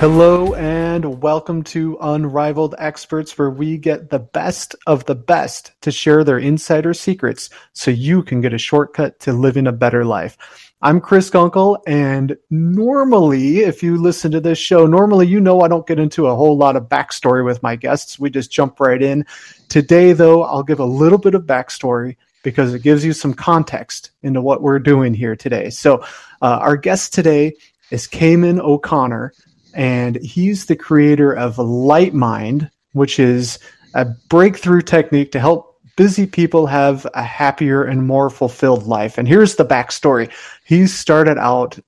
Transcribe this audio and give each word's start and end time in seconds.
Hello 0.00 0.54
and 0.54 1.20
welcome 1.20 1.64
to 1.64 1.98
Unrivaled 2.00 2.76
Experts, 2.78 3.36
where 3.36 3.50
we 3.50 3.76
get 3.76 4.10
the 4.10 4.20
best 4.20 4.76
of 4.86 5.04
the 5.06 5.16
best 5.16 5.72
to 5.80 5.90
share 5.90 6.22
their 6.22 6.38
insider 6.38 6.94
secrets 6.94 7.50
so 7.72 7.90
you 7.90 8.22
can 8.22 8.40
get 8.40 8.54
a 8.54 8.58
shortcut 8.58 9.18
to 9.18 9.32
living 9.32 9.66
a 9.66 9.72
better 9.72 10.04
life. 10.04 10.36
I'm 10.82 11.00
Chris 11.00 11.30
Gunkel, 11.30 11.80
and 11.88 12.36
normally, 12.48 13.58
if 13.62 13.82
you 13.82 14.00
listen 14.00 14.30
to 14.30 14.40
this 14.40 14.56
show, 14.56 14.86
normally 14.86 15.26
you 15.26 15.40
know 15.40 15.62
I 15.62 15.68
don't 15.68 15.84
get 15.84 15.98
into 15.98 16.28
a 16.28 16.36
whole 16.36 16.56
lot 16.56 16.76
of 16.76 16.84
backstory 16.84 17.44
with 17.44 17.60
my 17.64 17.74
guests. 17.74 18.20
We 18.20 18.30
just 18.30 18.52
jump 18.52 18.78
right 18.78 19.02
in. 19.02 19.26
Today, 19.68 20.12
though, 20.12 20.44
I'll 20.44 20.62
give 20.62 20.78
a 20.78 20.84
little 20.84 21.18
bit 21.18 21.34
of 21.34 21.42
backstory 21.42 22.14
because 22.44 22.72
it 22.72 22.84
gives 22.84 23.04
you 23.04 23.12
some 23.12 23.34
context 23.34 24.12
into 24.22 24.42
what 24.42 24.62
we're 24.62 24.78
doing 24.78 25.12
here 25.12 25.34
today. 25.34 25.70
So, 25.70 26.04
uh, 26.40 26.58
our 26.60 26.76
guest 26.76 27.12
today 27.12 27.54
is 27.90 28.06
Cayman 28.06 28.60
O'Connor 28.60 29.32
and 29.78 30.16
he's 30.16 30.66
the 30.66 30.74
creator 30.74 31.32
of 31.32 31.54
LightMind, 31.56 32.68
which 32.92 33.20
is 33.20 33.60
a 33.94 34.06
breakthrough 34.28 34.82
technique 34.82 35.30
to 35.32 35.40
help 35.40 35.80
busy 35.96 36.26
people 36.26 36.66
have 36.66 37.06
a 37.14 37.22
happier 37.22 37.84
and 37.84 38.04
more 38.04 38.28
fulfilled 38.28 38.88
life. 38.88 39.18
And 39.18 39.28
here's 39.28 39.54
the 39.54 39.64
backstory 39.64 40.30
he 40.64 40.88
started 40.88 41.38
out 41.38 41.78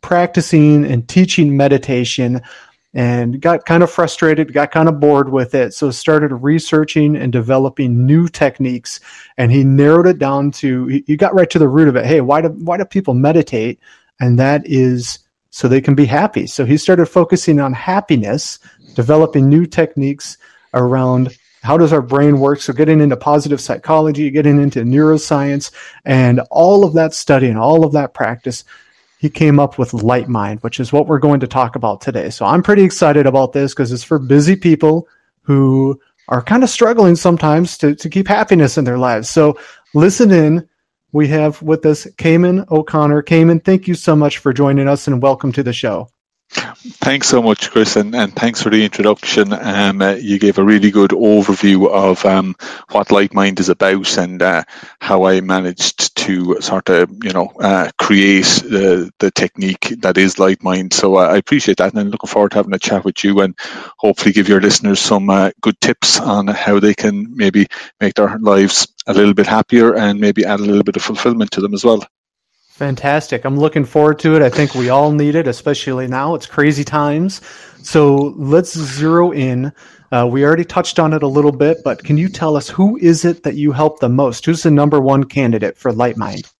practicing 0.00 0.86
and 0.86 1.06
teaching 1.08 1.58
meditation 1.58 2.40
and 2.94 3.38
got 3.38 3.66
kind 3.66 3.82
of 3.82 3.90
frustrated, 3.90 4.54
got 4.54 4.70
kind 4.70 4.88
of 4.88 4.98
bored 4.98 5.30
with 5.30 5.54
it. 5.54 5.74
So 5.74 5.90
started 5.90 6.34
researching 6.34 7.16
and 7.16 7.30
developing 7.30 8.06
new 8.06 8.28
techniques. 8.28 8.98
And 9.36 9.52
he 9.52 9.62
narrowed 9.62 10.06
it 10.06 10.18
down 10.18 10.52
to, 10.52 10.86
he 10.86 11.18
got 11.18 11.34
right 11.34 11.50
to 11.50 11.58
the 11.58 11.68
root 11.68 11.88
of 11.88 11.96
it. 11.96 12.06
Hey, 12.06 12.22
why 12.22 12.40
do, 12.40 12.48
why 12.48 12.78
do 12.78 12.86
people 12.86 13.12
meditate? 13.12 13.78
And 14.20 14.38
that 14.38 14.62
is 14.64 15.18
so 15.56 15.68
they 15.68 15.80
can 15.80 15.94
be 15.94 16.04
happy. 16.04 16.46
So 16.46 16.66
he 16.66 16.76
started 16.76 17.06
focusing 17.06 17.60
on 17.60 17.72
happiness, 17.72 18.58
developing 18.94 19.48
new 19.48 19.64
techniques 19.64 20.36
around 20.74 21.34
how 21.62 21.78
does 21.78 21.94
our 21.94 22.02
brain 22.02 22.40
work. 22.40 22.60
So 22.60 22.74
getting 22.74 23.00
into 23.00 23.16
positive 23.16 23.58
psychology, 23.58 24.30
getting 24.30 24.60
into 24.60 24.82
neuroscience, 24.82 25.72
and 26.04 26.40
all 26.50 26.84
of 26.84 26.92
that 26.92 27.14
study 27.14 27.48
and 27.48 27.58
all 27.58 27.86
of 27.86 27.92
that 27.94 28.12
practice, 28.12 28.64
he 29.16 29.30
came 29.30 29.58
up 29.58 29.78
with 29.78 29.94
Light 29.94 30.28
Mind, 30.28 30.60
which 30.60 30.78
is 30.78 30.92
what 30.92 31.06
we're 31.06 31.18
going 31.18 31.40
to 31.40 31.46
talk 31.46 31.74
about 31.74 32.02
today. 32.02 32.28
So 32.28 32.44
I'm 32.44 32.62
pretty 32.62 32.84
excited 32.84 33.26
about 33.26 33.54
this 33.54 33.72
because 33.72 33.92
it's 33.92 34.04
for 34.04 34.18
busy 34.18 34.56
people 34.56 35.08
who 35.40 35.98
are 36.28 36.42
kind 36.42 36.64
of 36.64 36.68
struggling 36.68 37.16
sometimes 37.16 37.78
to, 37.78 37.94
to 37.94 38.10
keep 38.10 38.28
happiness 38.28 38.76
in 38.76 38.84
their 38.84 38.98
lives. 38.98 39.30
So 39.30 39.58
listen 39.94 40.30
in 40.32 40.68
we 41.12 41.28
have 41.28 41.62
with 41.62 41.86
us 41.86 42.06
Cayman 42.18 42.64
O'Connor. 42.70 43.22
Cayman, 43.22 43.60
thank 43.60 43.88
you 43.88 43.94
so 43.94 44.16
much 44.16 44.38
for 44.38 44.52
joining 44.52 44.88
us 44.88 45.06
and 45.06 45.22
welcome 45.22 45.52
to 45.52 45.62
the 45.62 45.72
show. 45.72 46.08
Thanks 46.56 47.28
so 47.28 47.42
much, 47.42 47.70
Chris, 47.70 47.96
and, 47.96 48.14
and 48.14 48.34
thanks 48.34 48.62
for 48.62 48.70
the 48.70 48.84
introduction. 48.84 49.52
Um, 49.52 50.00
uh, 50.00 50.12
you 50.12 50.38
gave 50.38 50.58
a 50.58 50.64
really 50.64 50.90
good 50.90 51.10
overview 51.10 51.88
of 51.88 52.24
um, 52.24 52.54
what 52.90 53.08
LightMind 53.08 53.60
is 53.60 53.68
about 53.68 54.16
and 54.16 54.42
uh, 54.42 54.64
how 55.00 55.24
I 55.24 55.40
managed 55.40 56.16
to 56.16 56.60
sort 56.60 56.88
of, 56.88 57.10
you 57.22 57.32
know, 57.32 57.52
uh, 57.60 57.90
create 57.98 58.44
the, 58.44 59.12
the 59.18 59.30
technique 59.30 59.94
that 60.00 60.16
is 60.18 60.36
LightMind. 60.36 60.92
So 60.92 61.16
uh, 61.16 61.28
I 61.28 61.36
appreciate 61.36 61.78
that, 61.78 61.92
and 61.92 62.00
I'm 62.00 62.10
looking 62.10 62.28
forward 62.28 62.52
to 62.52 62.58
having 62.58 62.74
a 62.74 62.78
chat 62.78 63.04
with 63.04 63.22
you 63.22 63.40
and 63.40 63.56
hopefully 63.98 64.32
give 64.32 64.48
your 64.48 64.60
listeners 64.60 65.00
some 65.00 65.28
uh, 65.30 65.50
good 65.60 65.80
tips 65.80 66.18
on 66.18 66.46
how 66.48 66.80
they 66.80 66.94
can 66.94 67.36
maybe 67.36 67.66
make 68.00 68.14
their 68.14 68.38
lives 68.38 68.88
a 69.06 69.14
little 69.14 69.34
bit 69.34 69.46
happier 69.46 69.94
and 69.94 70.20
maybe 70.20 70.44
add 70.44 70.60
a 70.60 70.64
little 70.64 70.84
bit 70.84 70.96
of 70.96 71.02
fulfillment 71.02 71.52
to 71.52 71.60
them 71.60 71.74
as 71.74 71.84
well. 71.84 72.04
Fantastic. 72.76 73.46
I'm 73.46 73.58
looking 73.58 73.86
forward 73.86 74.18
to 74.18 74.36
it. 74.36 74.42
I 74.42 74.50
think 74.50 74.74
we 74.74 74.90
all 74.90 75.10
need 75.10 75.34
it, 75.34 75.48
especially 75.48 76.06
now. 76.06 76.34
It's 76.34 76.44
crazy 76.44 76.84
times. 76.84 77.40
So 77.82 78.34
let's 78.36 78.76
zero 78.76 79.32
in. 79.32 79.72
Uh, 80.12 80.28
we 80.30 80.44
already 80.44 80.66
touched 80.66 80.98
on 80.98 81.14
it 81.14 81.22
a 81.22 81.26
little 81.26 81.52
bit, 81.52 81.78
but 81.84 82.04
can 82.04 82.18
you 82.18 82.28
tell 82.28 82.54
us 82.54 82.68
who 82.68 82.98
is 82.98 83.24
it 83.24 83.44
that 83.44 83.54
you 83.54 83.72
help 83.72 84.00
the 84.00 84.10
most? 84.10 84.44
Who's 84.44 84.62
the 84.62 84.70
number 84.70 85.00
one 85.00 85.24
candidate 85.24 85.78
for 85.78 85.90
LightMind? 85.90 86.52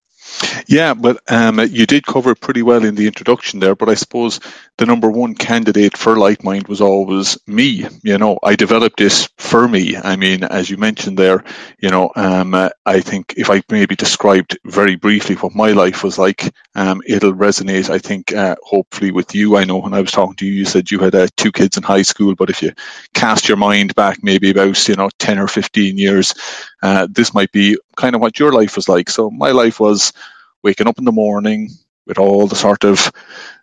Yeah, 0.66 0.94
but 0.94 1.20
um, 1.30 1.60
you 1.60 1.86
did 1.86 2.06
cover 2.06 2.32
it 2.32 2.40
pretty 2.40 2.62
well 2.62 2.84
in 2.84 2.94
the 2.94 3.06
introduction 3.06 3.60
there. 3.60 3.74
But 3.74 3.88
I 3.88 3.94
suppose 3.94 4.40
the 4.78 4.86
number 4.86 5.10
one 5.10 5.34
candidate 5.34 5.96
for 5.96 6.16
LightMind 6.16 6.68
was 6.68 6.80
always 6.80 7.38
me. 7.46 7.86
You 8.02 8.18
know, 8.18 8.38
I 8.42 8.56
developed 8.56 8.98
this 8.98 9.28
for 9.38 9.66
me. 9.68 9.96
I 9.96 10.16
mean, 10.16 10.44
as 10.44 10.68
you 10.68 10.76
mentioned 10.76 11.18
there, 11.18 11.44
you 11.80 11.90
know, 11.90 12.10
um, 12.16 12.54
I 12.84 13.00
think 13.00 13.34
if 13.36 13.50
I 13.50 13.62
maybe 13.70 13.96
described 13.96 14.58
very 14.64 14.96
briefly 14.96 15.36
what 15.36 15.54
my 15.54 15.70
life 15.70 16.02
was 16.02 16.18
like, 16.18 16.52
um, 16.74 17.02
it'll 17.06 17.34
resonate. 17.34 17.88
I 17.90 17.98
think 17.98 18.32
uh, 18.32 18.56
hopefully 18.62 19.10
with 19.12 19.34
you. 19.34 19.56
I 19.56 19.64
know 19.64 19.78
when 19.78 19.94
I 19.94 20.00
was 20.00 20.12
talking 20.12 20.36
to 20.36 20.46
you, 20.46 20.52
you 20.52 20.64
said 20.64 20.90
you 20.90 20.98
had 20.98 21.14
uh, 21.14 21.28
two 21.36 21.52
kids 21.52 21.76
in 21.76 21.82
high 21.82 22.02
school, 22.02 22.34
but 22.34 22.50
if 22.50 22.62
you 22.62 22.72
cast 23.14 23.48
your 23.48 23.56
mind 23.56 23.94
back 23.94 24.18
maybe 24.22 24.50
about 24.50 24.88
you 24.88 24.96
know 24.96 25.10
ten 25.18 25.38
or 25.38 25.48
fifteen 25.48 25.98
years, 25.98 26.34
uh, 26.82 27.06
this 27.10 27.32
might 27.34 27.52
be 27.52 27.78
kind 27.96 28.14
of 28.14 28.20
what 28.20 28.38
your 28.38 28.52
life 28.52 28.76
was 28.76 28.88
like. 28.88 29.10
So 29.10 29.30
my 29.30 29.50
life 29.50 29.80
was 29.80 30.12
waking 30.62 30.86
up 30.86 30.98
in 30.98 31.04
the 31.04 31.12
morning 31.12 31.70
with 32.06 32.18
all 32.18 32.46
the 32.46 32.56
sort 32.56 32.84
of 32.84 33.10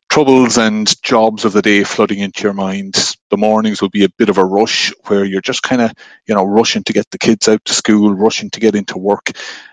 troubles 0.10 0.58
and 0.58 1.02
jobs 1.02 1.46
of 1.46 1.54
the 1.54 1.62
day 1.62 1.84
flooding 1.84 2.20
into 2.20 2.44
your 2.44 2.54
mind. 2.54 3.16
The 3.30 3.38
mornings 3.38 3.82
will 3.82 3.90
be 3.90 4.04
a 4.04 4.10
bit 4.10 4.30
of 4.30 4.38
a 4.38 4.46
rush 4.46 4.94
where 5.08 5.24
you're 5.24 5.42
just 5.42 5.64
kind 5.64 5.82
of, 5.82 5.92
you 6.28 6.36
know, 6.36 6.44
rushing 6.44 6.84
to 6.84 6.94
get 6.94 7.10
the 7.10 7.18
kids 7.18 7.48
out 7.48 7.64
to 7.66 7.74
school, 7.74 8.14
rushing 8.14 8.50
to 8.52 8.60
get 8.60 8.76
into 8.76 8.98
work. 8.98 9.32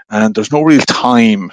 And 0.09 0.34
there's 0.34 0.53
no 0.53 0.62
real 0.62 0.81
time 0.81 1.50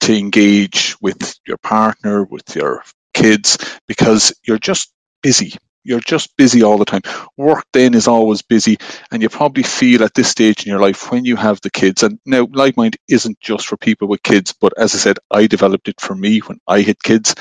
to 0.00 0.16
engage 0.16 0.96
with 1.00 1.38
your 1.46 1.58
partner, 1.58 2.24
with 2.24 2.56
your 2.56 2.82
kids, 3.12 3.58
because 3.86 4.32
you're 4.44 4.58
just 4.58 4.92
busy 5.22 5.54
you're 5.84 6.00
just 6.00 6.36
busy 6.36 6.62
all 6.62 6.78
the 6.78 6.84
time. 6.84 7.02
Work 7.36 7.64
then 7.72 7.94
is 7.94 8.08
always 8.08 8.42
busy, 8.42 8.78
and 9.10 9.22
you 9.22 9.28
probably 9.28 9.62
feel 9.62 10.02
at 10.02 10.14
this 10.14 10.28
stage 10.28 10.64
in 10.64 10.70
your 10.70 10.80
life 10.80 11.10
when 11.10 11.24
you 11.24 11.36
have 11.36 11.60
the 11.60 11.70
kids. 11.70 12.02
And 12.02 12.18
now, 12.26 12.46
LightMind 12.46 12.96
isn't 13.08 13.40
just 13.40 13.66
for 13.66 13.76
people 13.76 14.08
with 14.08 14.22
kids, 14.22 14.52
but 14.52 14.72
as 14.78 14.94
I 14.94 14.98
said, 14.98 15.18
I 15.30 15.46
developed 15.46 15.88
it 15.88 16.00
for 16.00 16.14
me 16.14 16.40
when 16.40 16.58
I 16.66 16.82
had 16.82 17.02
kids. 17.02 17.34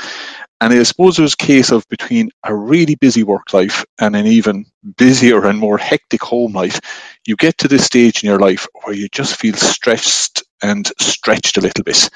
And 0.62 0.74
I 0.74 0.84
suppose 0.84 1.16
there's 1.16 1.34
a 1.34 1.38
case 1.38 1.72
of 1.72 1.88
between 1.88 2.32
a 2.44 2.54
really 2.54 2.96
busy 2.96 3.24
work 3.24 3.54
life 3.54 3.86
and 4.00 4.16
an 4.16 4.28
even 4.28 4.66
busier 4.98 5.46
and 5.46 5.58
more 5.58 5.78
hectic 5.78 6.22
home 6.22 6.54
life, 6.54 6.80
you 7.26 7.38
get 7.38 7.58
to 7.60 7.68
this 7.68 7.86
stage 7.86 8.24
in 8.24 8.30
your 8.30 8.40
life 8.40 8.68
where 8.84 8.94
you 8.94 9.08
just 9.10 9.38
feel 9.38 9.54
stressed 9.56 10.44
and 10.62 10.92
stretched 11.00 11.58
a 11.58 11.62
little 11.62 11.84
bit. 11.84 12.10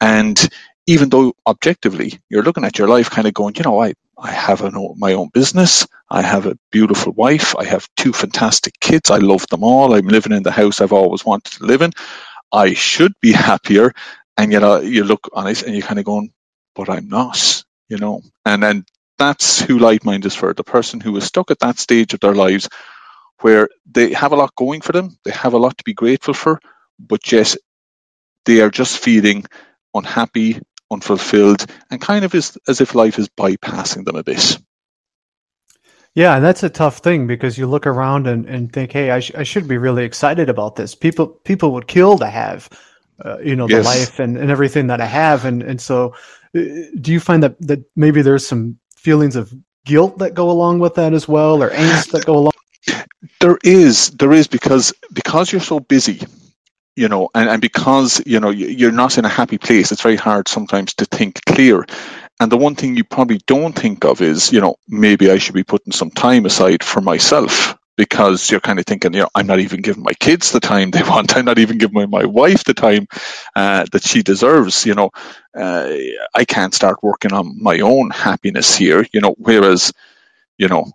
And 0.00 0.48
even 0.88 1.10
though 1.10 1.34
objectively 1.46 2.20
you're 2.30 2.44
looking 2.44 2.64
at 2.64 2.78
your 2.78 2.88
life 2.88 3.10
kind 3.10 3.28
of 3.28 3.34
going, 3.34 3.56
you 3.56 3.64
know, 3.64 3.82
I, 3.82 3.94
I 4.18 4.32
have 4.32 4.62
an, 4.62 4.74
my 4.98 5.14
own 5.14 5.30
business. 5.34 5.86
I 6.10 6.22
have 6.22 6.46
a 6.46 6.58
beautiful 6.72 7.14
wife. 7.14 7.56
I 7.58 7.66
have 7.66 7.88
two 7.96 8.14
fantastic 8.14 8.80
kids. 8.80 9.10
I 9.12 9.18
love 9.18 9.46
them 9.48 9.64
all. 9.64 9.94
I'm 9.94 10.08
living 10.08 10.32
in 10.32 10.44
the 10.44 10.52
house 10.52 10.82
I've 10.82 10.94
always 10.94 11.26
wanted 11.26 11.54
to 11.54 11.66
live 11.66 11.82
in. 11.82 11.92
I 12.52 12.74
should 12.74 13.14
be 13.22 13.32
happier. 13.50 13.94
And 14.38 14.52
yet 14.52 14.64
uh, 14.64 14.80
you 14.82 15.04
look 15.04 15.30
on 15.34 15.48
it 15.48 15.64
and 15.64 15.74
you're 15.76 15.86
kind 15.86 16.00
of 16.00 16.06
going, 16.06 16.32
but 16.76 16.90
I'm 16.90 17.08
not, 17.08 17.64
you 17.90 17.98
know. 17.98 18.22
And 18.46 18.62
then 18.62 18.86
that's 19.18 19.62
who 19.62 19.78
LightMind 19.80 20.26
is 20.26 20.36
for 20.36 20.54
the 20.54 20.64
person 20.64 21.00
who 21.00 21.16
is 21.18 21.24
stuck 21.24 21.52
at 21.52 21.60
that 21.60 21.78
stage 21.80 22.14
of 22.14 22.20
their 22.20 22.36
lives 22.36 22.68
where 23.42 23.68
they 23.90 24.14
have 24.14 24.32
a 24.32 24.36
lot 24.36 24.56
going 24.56 24.82
for 24.82 24.92
them. 24.92 25.18
They 25.24 25.32
have 25.32 25.54
a 25.54 25.58
lot 25.58 25.78
to 25.78 25.84
be 25.84 25.94
grateful 25.94 26.34
for, 26.34 26.60
but 27.00 27.32
yet 27.32 27.56
they 28.46 28.62
are 28.62 28.70
just 28.70 28.98
feeling 28.98 29.46
unhappy, 29.94 30.60
unfulfilled, 30.90 31.66
and 31.90 32.00
kind 32.00 32.24
of 32.24 32.34
is, 32.34 32.58
as 32.68 32.80
if 32.80 32.94
life 32.94 33.18
is 33.18 33.28
bypassing 33.28 34.04
them 34.04 34.16
a 34.16 34.22
bit. 34.22 34.58
Yeah, 36.14 36.34
and 36.34 36.44
that's 36.44 36.62
a 36.62 36.68
tough 36.68 36.98
thing 36.98 37.26
because 37.26 37.58
you 37.58 37.66
look 37.66 37.86
around 37.86 38.26
and, 38.26 38.46
and 38.46 38.72
think, 38.72 38.92
hey, 38.92 39.10
I, 39.10 39.20
sh- 39.20 39.34
I 39.36 39.44
should 39.44 39.68
be 39.68 39.78
really 39.78 40.04
excited 40.04 40.48
about 40.48 40.76
this. 40.76 40.94
People 40.94 41.28
people 41.28 41.72
would 41.72 41.86
kill 41.86 42.18
to 42.18 42.26
have, 42.26 42.68
uh, 43.24 43.38
you 43.38 43.54
know, 43.54 43.68
the 43.68 43.76
yes. 43.76 43.84
life 43.84 44.18
and, 44.18 44.36
and 44.36 44.50
everything 44.50 44.88
that 44.88 45.00
I 45.00 45.06
have. 45.06 45.44
And, 45.44 45.62
and 45.62 45.80
so 45.80 46.14
uh, 46.56 46.60
do 47.00 47.12
you 47.12 47.20
find 47.20 47.42
that, 47.42 47.60
that 47.60 47.84
maybe 47.94 48.22
there's 48.22 48.46
some 48.46 48.78
feelings 48.96 49.36
of 49.36 49.54
guilt 49.84 50.18
that 50.18 50.34
go 50.34 50.50
along 50.50 50.80
with 50.80 50.94
that 50.94 51.12
as 51.12 51.28
well 51.28 51.62
or 51.62 51.70
angst 51.70 52.10
that 52.10 52.24
go 52.24 52.36
along? 52.36 52.52
There 53.40 53.58
is, 53.62 54.10
there 54.12 54.32
is 54.32 54.48
because 54.48 54.92
because 55.12 55.52
you're 55.52 55.60
so 55.60 55.78
busy 55.78 56.22
you 56.98 57.08
know, 57.08 57.30
and, 57.32 57.48
and 57.48 57.62
because, 57.62 58.20
you 58.26 58.40
know, 58.40 58.50
you're 58.50 58.90
not 58.90 59.18
in 59.18 59.24
a 59.24 59.28
happy 59.28 59.56
place, 59.56 59.92
it's 59.92 60.02
very 60.02 60.16
hard 60.16 60.48
sometimes 60.48 60.94
to 60.94 61.04
think 61.04 61.44
clear. 61.44 61.86
And 62.40 62.50
the 62.50 62.56
one 62.56 62.74
thing 62.74 62.96
you 62.96 63.04
probably 63.04 63.38
don't 63.46 63.72
think 63.72 64.04
of 64.04 64.20
is, 64.20 64.52
you 64.52 64.60
know, 64.60 64.74
maybe 64.88 65.30
I 65.30 65.38
should 65.38 65.54
be 65.54 65.62
putting 65.62 65.92
some 65.92 66.10
time 66.10 66.44
aside 66.44 66.82
for 66.82 67.00
myself 67.00 67.76
because 67.96 68.50
you're 68.50 68.60
kind 68.60 68.80
of 68.80 68.86
thinking, 68.86 69.14
you 69.14 69.20
know, 69.20 69.28
I'm 69.32 69.46
not 69.46 69.60
even 69.60 69.80
giving 69.80 70.02
my 70.02 70.12
kids 70.12 70.50
the 70.50 70.58
time 70.58 70.90
they 70.90 71.02
want. 71.08 71.36
I'm 71.36 71.44
not 71.44 71.60
even 71.60 71.78
giving 71.78 71.94
my, 71.94 72.06
my 72.06 72.24
wife 72.24 72.64
the 72.64 72.74
time 72.74 73.06
uh, 73.54 73.86
that 73.92 74.02
she 74.02 74.24
deserves. 74.24 74.84
You 74.84 74.94
know, 74.94 75.10
uh, 75.56 75.94
I 76.34 76.44
can't 76.44 76.74
start 76.74 77.02
working 77.02 77.32
on 77.32 77.62
my 77.62 77.78
own 77.78 78.10
happiness 78.10 78.74
here. 78.74 79.06
You 79.12 79.20
know, 79.20 79.36
whereas, 79.38 79.92
you 80.58 80.66
know, 80.66 80.90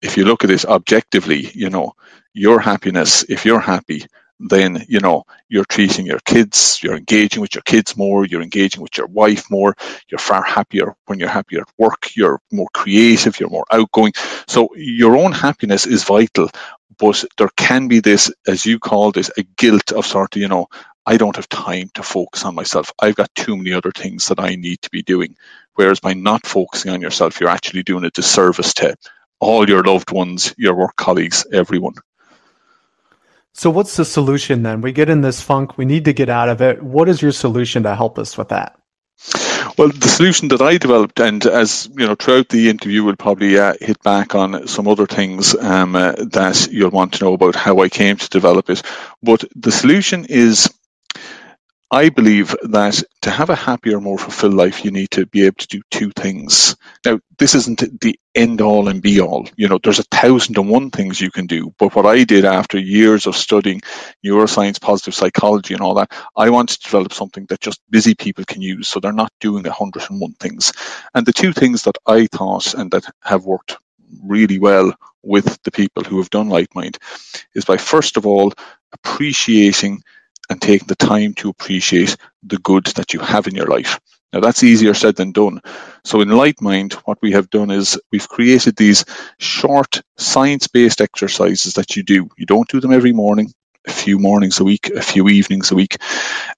if 0.00 0.16
you 0.16 0.24
look 0.24 0.44
at 0.44 0.48
this 0.48 0.64
objectively, 0.64 1.50
you 1.54 1.70
know, 1.70 1.94
your 2.34 2.60
happiness, 2.60 3.24
if 3.28 3.44
you're 3.44 3.60
happy, 3.60 4.06
then 4.40 4.84
you 4.88 5.00
know 5.00 5.24
you're 5.48 5.66
treating 5.66 6.06
your 6.06 6.18
kids 6.20 6.80
you're 6.82 6.96
engaging 6.96 7.40
with 7.42 7.54
your 7.54 7.62
kids 7.62 7.96
more 7.96 8.24
you're 8.24 8.42
engaging 8.42 8.80
with 8.82 8.96
your 8.96 9.06
wife 9.08 9.50
more 9.50 9.76
you're 10.08 10.18
far 10.18 10.42
happier 10.42 10.94
when 11.06 11.18
you're 11.18 11.28
happier 11.28 11.60
at 11.60 11.68
work 11.78 12.16
you're 12.16 12.40
more 12.50 12.68
creative 12.72 13.38
you're 13.38 13.50
more 13.50 13.66
outgoing. 13.70 14.12
So 14.48 14.70
your 14.76 15.16
own 15.16 15.32
happiness 15.32 15.86
is 15.86 16.04
vital 16.04 16.48
but 16.98 17.24
there 17.38 17.50
can 17.56 17.88
be 17.88 18.00
this 18.00 18.32
as 18.46 18.64
you 18.64 18.78
call 18.78 19.12
this 19.12 19.30
a 19.36 19.42
guilt 19.42 19.92
of 19.92 20.06
sort 20.06 20.34
of 20.36 20.42
you 20.42 20.48
know 20.48 20.66
i 21.06 21.16
don't 21.16 21.36
have 21.36 21.48
time 21.48 21.90
to 21.94 22.02
focus 22.02 22.44
on 22.44 22.54
myself. 22.54 22.92
I've 22.98 23.16
got 23.16 23.34
too 23.34 23.56
many 23.56 23.72
other 23.72 23.92
things 23.92 24.28
that 24.28 24.40
i 24.40 24.54
need 24.54 24.80
to 24.82 24.90
be 24.90 25.02
doing. 25.02 25.36
Whereas 25.74 26.00
by 26.00 26.14
not 26.14 26.46
focusing 26.46 26.92
on 26.92 27.00
yourself 27.02 27.40
you're 27.40 27.50
actually 27.50 27.82
doing 27.82 28.04
a 28.04 28.10
disservice 28.10 28.74
to 28.74 28.96
all 29.40 29.68
your 29.68 29.82
loved 29.82 30.12
ones 30.12 30.54
your 30.58 30.74
work 30.74 30.96
colleagues 30.96 31.46
everyone 31.52 31.94
so, 33.52 33.68
what's 33.70 33.96
the 33.96 34.04
solution 34.04 34.62
then? 34.62 34.80
We 34.80 34.92
get 34.92 35.10
in 35.10 35.20
this 35.22 35.40
funk, 35.40 35.76
we 35.76 35.84
need 35.84 36.04
to 36.04 36.12
get 36.12 36.28
out 36.28 36.48
of 36.48 36.62
it. 36.62 36.82
What 36.82 37.08
is 37.08 37.20
your 37.20 37.32
solution 37.32 37.82
to 37.82 37.94
help 37.94 38.18
us 38.18 38.38
with 38.38 38.48
that? 38.48 38.76
Well, 39.76 39.88
the 39.88 40.08
solution 40.08 40.48
that 40.48 40.62
I 40.62 40.78
developed, 40.78 41.20
and 41.20 41.44
as 41.46 41.88
you 41.96 42.06
know, 42.06 42.14
throughout 42.14 42.48
the 42.48 42.68
interview, 42.70 43.04
we'll 43.04 43.16
probably 43.16 43.58
uh, 43.58 43.74
hit 43.80 44.02
back 44.02 44.34
on 44.34 44.66
some 44.66 44.88
other 44.88 45.06
things 45.06 45.54
um, 45.54 45.94
uh, 45.94 46.12
that 46.12 46.68
you'll 46.70 46.90
want 46.90 47.14
to 47.14 47.24
know 47.24 47.34
about 47.34 47.54
how 47.54 47.78
I 47.78 47.88
came 47.88 48.16
to 48.16 48.28
develop 48.28 48.70
it. 48.70 48.82
But 49.22 49.44
the 49.54 49.72
solution 49.72 50.26
is 50.28 50.72
I 51.90 52.10
believe 52.10 52.54
that 52.64 53.02
to 53.22 53.30
have 53.30 53.50
a 53.50 53.56
happier, 53.56 54.00
more 54.00 54.18
fulfilled 54.18 54.54
life, 54.54 54.84
you 54.84 54.92
need 54.92 55.10
to 55.12 55.26
be 55.26 55.46
able 55.46 55.56
to 55.56 55.68
do 55.68 55.82
two 55.90 56.10
things. 56.12 56.76
Now, 57.06 57.20
this 57.38 57.54
isn't 57.54 58.00
the 58.02 58.20
end 58.34 58.60
all 58.60 58.88
and 58.88 59.02
be 59.02 59.20
all. 59.20 59.48
You 59.56 59.68
know, 59.68 59.78
there's 59.82 59.98
a 59.98 60.04
thousand 60.04 60.58
and 60.58 60.68
one 60.68 60.90
things 60.90 61.20
you 61.20 61.30
can 61.30 61.46
do. 61.46 61.74
But 61.78 61.94
what 61.96 62.06
I 62.06 62.24
did 62.24 62.44
after 62.44 62.78
years 62.78 63.26
of 63.26 63.36
studying 63.36 63.80
neuroscience, 64.24 64.80
positive 64.80 65.14
psychology, 65.14 65.74
and 65.74 65.82
all 65.82 65.94
that, 65.94 66.12
I 66.36 66.50
wanted 66.50 66.76
to 66.76 66.84
develop 66.84 67.14
something 67.14 67.46
that 67.48 67.60
just 67.60 67.80
busy 67.90 68.14
people 68.14 68.44
can 68.44 68.62
use 68.62 68.88
so 68.88 69.00
they're 69.00 69.12
not 69.12 69.32
doing 69.40 69.66
a 69.66 69.72
hundred 69.72 70.04
and 70.10 70.20
one 70.20 70.34
things. 70.34 70.72
And 71.14 71.26
the 71.26 71.32
two 71.32 71.54
things 71.54 71.84
that 71.84 71.96
I 72.06 72.26
thought 72.26 72.74
and 72.74 72.90
that 72.92 73.06
have 73.22 73.46
worked 73.46 73.78
really 74.22 74.58
well 74.58 74.94
with 75.22 75.62
the 75.64 75.72
people 75.72 76.04
who 76.04 76.18
have 76.18 76.30
done 76.30 76.50
LightMind 76.50 76.98
is 77.54 77.64
by 77.64 77.78
first 77.78 78.16
of 78.16 78.26
all 78.26 78.52
appreciating 78.92 80.02
and 80.50 80.60
taking 80.60 80.88
the 80.88 80.96
time 80.96 81.32
to 81.34 81.48
appreciate 81.48 82.16
the 82.42 82.58
good 82.58 82.84
that 82.96 83.14
you 83.14 83.20
have 83.20 83.46
in 83.46 83.54
your 83.54 83.68
life. 83.68 83.98
Now 84.32 84.40
that's 84.40 84.62
easier 84.62 84.94
said 84.94 85.16
than 85.16 85.32
done. 85.32 85.60
So 86.04 86.20
in 86.20 86.28
LightMind, 86.28 86.92
what 87.04 87.18
we 87.22 87.32
have 87.32 87.50
done 87.50 87.70
is 87.70 87.98
we've 88.12 88.28
created 88.28 88.76
these 88.76 89.04
short 89.38 90.02
science-based 90.18 91.00
exercises 91.00 91.74
that 91.74 91.96
you 91.96 92.02
do. 92.02 92.28
You 92.36 92.46
don't 92.46 92.68
do 92.68 92.80
them 92.80 92.92
every 92.92 93.12
morning 93.12 93.52
a 93.86 93.92
few 93.92 94.18
mornings 94.18 94.60
a 94.60 94.64
week, 94.64 94.90
a 94.90 95.02
few 95.02 95.28
evenings 95.28 95.70
a 95.70 95.74
week. 95.74 95.96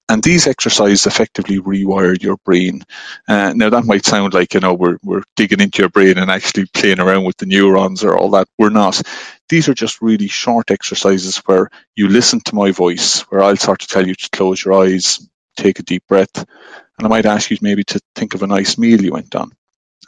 And 0.09 0.21
these 0.21 0.47
exercises 0.47 1.05
effectively 1.05 1.59
rewire 1.59 2.21
your 2.21 2.37
brain. 2.37 2.83
Uh, 3.27 3.53
now, 3.55 3.69
that 3.69 3.85
might 3.85 4.05
sound 4.05 4.33
like, 4.33 4.53
you 4.53 4.59
know, 4.59 4.73
we're, 4.73 4.97
we're 5.03 5.23
digging 5.35 5.61
into 5.61 5.81
your 5.81 5.89
brain 5.89 6.17
and 6.17 6.29
actually 6.29 6.65
playing 6.73 6.99
around 6.99 7.23
with 7.23 7.37
the 7.37 7.45
neurons 7.45 8.03
or 8.03 8.17
all 8.17 8.29
that. 8.31 8.47
We're 8.57 8.69
not. 8.69 9.01
These 9.49 9.69
are 9.69 9.73
just 9.73 10.01
really 10.01 10.27
short 10.27 10.71
exercises 10.71 11.37
where 11.45 11.69
you 11.95 12.09
listen 12.09 12.41
to 12.41 12.55
my 12.55 12.71
voice, 12.71 13.21
where 13.21 13.41
I'll 13.41 13.57
start 13.57 13.79
to 13.79 13.87
tell 13.87 14.05
you 14.05 14.15
to 14.15 14.29
close 14.31 14.63
your 14.63 14.73
eyes, 14.73 15.27
take 15.55 15.79
a 15.79 15.83
deep 15.83 16.05
breath, 16.07 16.35
and 16.35 17.05
I 17.05 17.07
might 17.07 17.25
ask 17.25 17.49
you 17.49 17.57
maybe 17.61 17.83
to 17.85 17.99
think 18.15 18.33
of 18.33 18.43
a 18.43 18.47
nice 18.47 18.77
meal 18.77 19.01
you 19.01 19.13
went 19.13 19.35
on. 19.35 19.51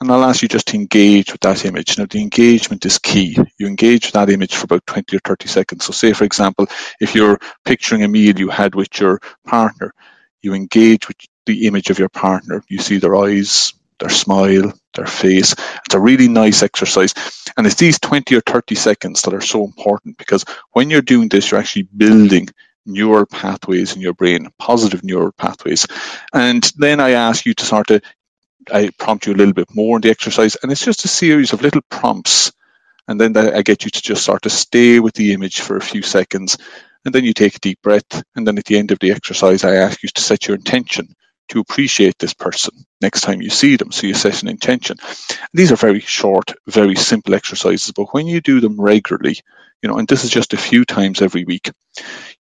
And 0.02 0.12
I'll 0.12 0.26
ask 0.26 0.42
you 0.42 0.48
just 0.48 0.68
to 0.68 0.76
engage 0.76 1.32
with 1.32 1.42
that 1.42 1.66
image. 1.66 1.98
Now, 1.98 2.06
the 2.06 2.22
engagement 2.22 2.86
is 2.86 3.00
key. 3.00 3.38
You 3.58 3.68
engage 3.68 4.08
with 4.08 4.14
that 4.14 4.30
image 4.30 4.56
for 4.56 4.66
about 4.66 4.86
20 4.88 5.16
or 5.16 5.20
30 5.20 5.48
seconds. 5.48 5.86
So, 5.86 5.94
say, 5.94 6.12
for 6.14 6.26
example, 6.26 6.68
if 7.00 7.16
you're 7.16 7.40
picturing 7.64 8.04
a 8.04 8.08
meal 8.08 8.38
you 8.38 8.50
had 8.50 8.76
with 8.76 9.00
your 9.00 9.22
partner, 9.46 9.94
you 10.42 10.54
engage 10.54 11.08
with 11.08 11.18
the 11.46 11.68
image 11.68 11.90
of 11.90 12.00
your 12.00 12.10
partner. 12.10 12.62
You 12.68 12.80
see 12.80 12.98
their 12.98 13.16
eyes, 13.16 13.74
their 14.00 14.10
smile, 14.10 14.74
their 14.96 15.06
face. 15.06 15.54
It's 15.86 15.96
a 15.96 16.00
really 16.00 16.28
nice 16.28 16.62
exercise. 16.62 17.14
And 17.58 17.66
it's 17.66 17.76
these 17.76 18.00
20 18.00 18.36
or 18.36 18.42
30 18.42 18.76
seconds 18.76 19.22
that 19.22 19.34
are 19.34 19.42
so 19.42 19.64
important 19.64 20.18
because 20.18 20.44
when 20.74 20.90
you're 20.90 21.02
doing 21.02 21.30
this, 21.30 21.52
you're 21.52 21.60
actually 21.60 21.84
building 21.84 22.50
neural 22.86 23.26
pathways 23.26 23.96
in 23.96 24.02
your 24.02 24.14
brain, 24.14 24.50
positive 24.60 25.04
neural 25.04 25.32
pathways. 25.32 25.88
And 26.34 26.64
then 26.78 27.00
I 27.00 27.12
ask 27.12 27.46
you 27.46 27.54
to 27.54 27.66
sort 27.66 27.90
of 27.92 28.02
I 28.72 28.90
prompt 28.98 29.26
you 29.26 29.34
a 29.34 29.36
little 29.36 29.54
bit 29.54 29.74
more 29.74 29.98
in 29.98 30.02
the 30.02 30.10
exercise, 30.10 30.58
and 30.62 30.72
it's 30.72 30.84
just 30.84 31.06
a 31.06 31.10
series 31.10 31.54
of 31.54 31.62
little 31.62 31.82
prompts. 31.90 32.52
And 33.08 33.22
then 33.22 33.38
I 33.38 33.62
get 33.62 33.84
you 33.86 33.92
to 33.92 34.02
just 34.02 34.24
sort 34.24 34.46
of 34.46 34.52
stay 34.52 35.00
with 35.00 35.14
the 35.14 35.34
image 35.34 35.62
for 35.62 35.78
a 35.78 35.82
few 35.82 36.02
seconds. 36.02 36.58
And 37.06 37.14
then 37.14 37.24
you 37.24 37.34
take 37.34 37.56
a 37.56 37.60
deep 37.60 37.82
breath. 37.84 38.24
And 38.36 38.48
then 38.48 38.58
at 38.58 38.66
the 38.66 38.78
end 38.78 38.92
of 38.92 39.00
the 39.00 39.12
exercise, 39.12 39.64
I 39.64 39.76
ask 39.76 40.02
you 40.02 40.10
to 40.10 40.22
set 40.22 40.48
your 40.48 40.56
intention 40.56 41.14
to 41.50 41.60
appreciate 41.60 42.18
this 42.18 42.34
person 42.34 42.74
next 43.02 43.22
time 43.22 43.42
you 43.42 43.50
see 43.50 43.76
them. 43.76 43.92
So 43.92 44.08
you 44.08 44.14
set 44.14 44.42
an 44.42 44.50
intention. 44.50 44.98
And 45.00 45.50
these 45.54 45.72
are 45.72 45.76
very 45.78 46.00
short, 46.00 46.52
very 46.68 46.96
simple 46.96 47.36
exercises, 47.36 47.92
but 47.92 48.14
when 48.14 48.28
you 48.28 48.42
do 48.42 48.60
them 48.60 48.82
regularly, 48.82 49.38
you 49.82 49.90
know, 49.90 49.98
and 49.98 50.08
this 50.08 50.24
is 50.24 50.32
just 50.32 50.54
a 50.54 50.58
few 50.58 50.86
times 50.86 51.22
every 51.22 51.44
week, 51.44 51.70